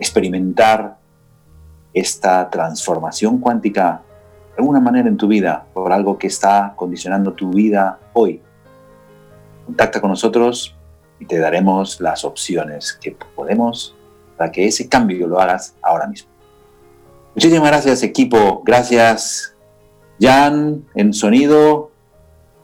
[0.00, 0.98] experimentar
[1.94, 4.02] esta transformación cuántica
[4.56, 8.42] de alguna manera en tu vida, por algo que está condicionando tu vida hoy,
[9.66, 10.74] contacta con nosotros
[11.20, 13.94] y te daremos las opciones que podemos
[14.36, 16.35] para que ese cambio lo hagas ahora mismo.
[17.36, 19.54] Muchísimas gracias equipo, gracias
[20.18, 21.90] Jan en sonido,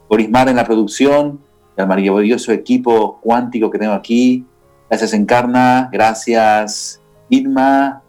[0.09, 1.43] Borismar en la producción,
[1.77, 4.47] el maravilloso equipo cuántico que tengo aquí.
[4.89, 8.03] Gracias Encarna, gracias Irma,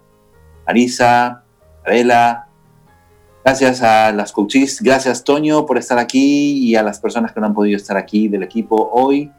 [0.65, 1.43] Arisa,
[1.85, 2.47] Adela,
[3.43, 7.47] gracias a las coaches, gracias Toño por estar aquí y a las personas que no
[7.47, 9.29] han podido estar aquí del equipo hoy,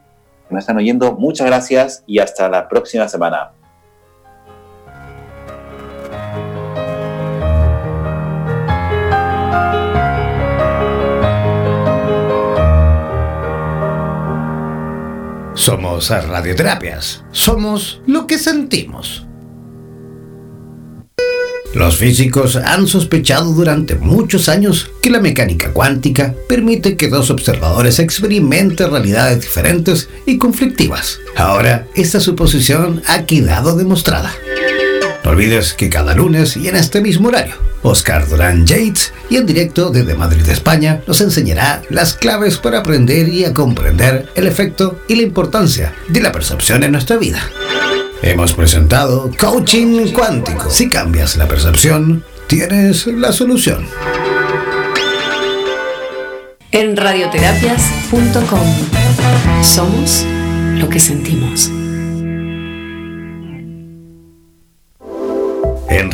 [0.47, 1.13] que me están oyendo.
[1.13, 3.49] Muchas gracias y hasta la próxima semana.
[15.65, 17.23] Somos radioterapias.
[17.31, 19.25] Somos lo que sentimos.
[21.73, 27.99] Los físicos han sospechado durante muchos años que la mecánica cuántica permite que dos observadores
[27.99, 31.19] experimenten realidades diferentes y conflictivas.
[31.35, 34.31] Ahora, esta suposición ha quedado demostrada.
[35.23, 37.55] No olvides que cada lunes y en este mismo horario,
[37.85, 43.29] Oscar Durán Yates y en directo desde Madrid, España, nos enseñará las claves para aprender
[43.29, 47.39] y a comprender el efecto y la importancia de la percepción en nuestra vida.
[48.23, 50.69] Hemos presentado Coaching Cuántico.
[50.69, 53.85] Si cambias la percepción, tienes la solución.
[56.71, 60.25] En radioterapias.com somos
[60.79, 61.69] lo que sentimos.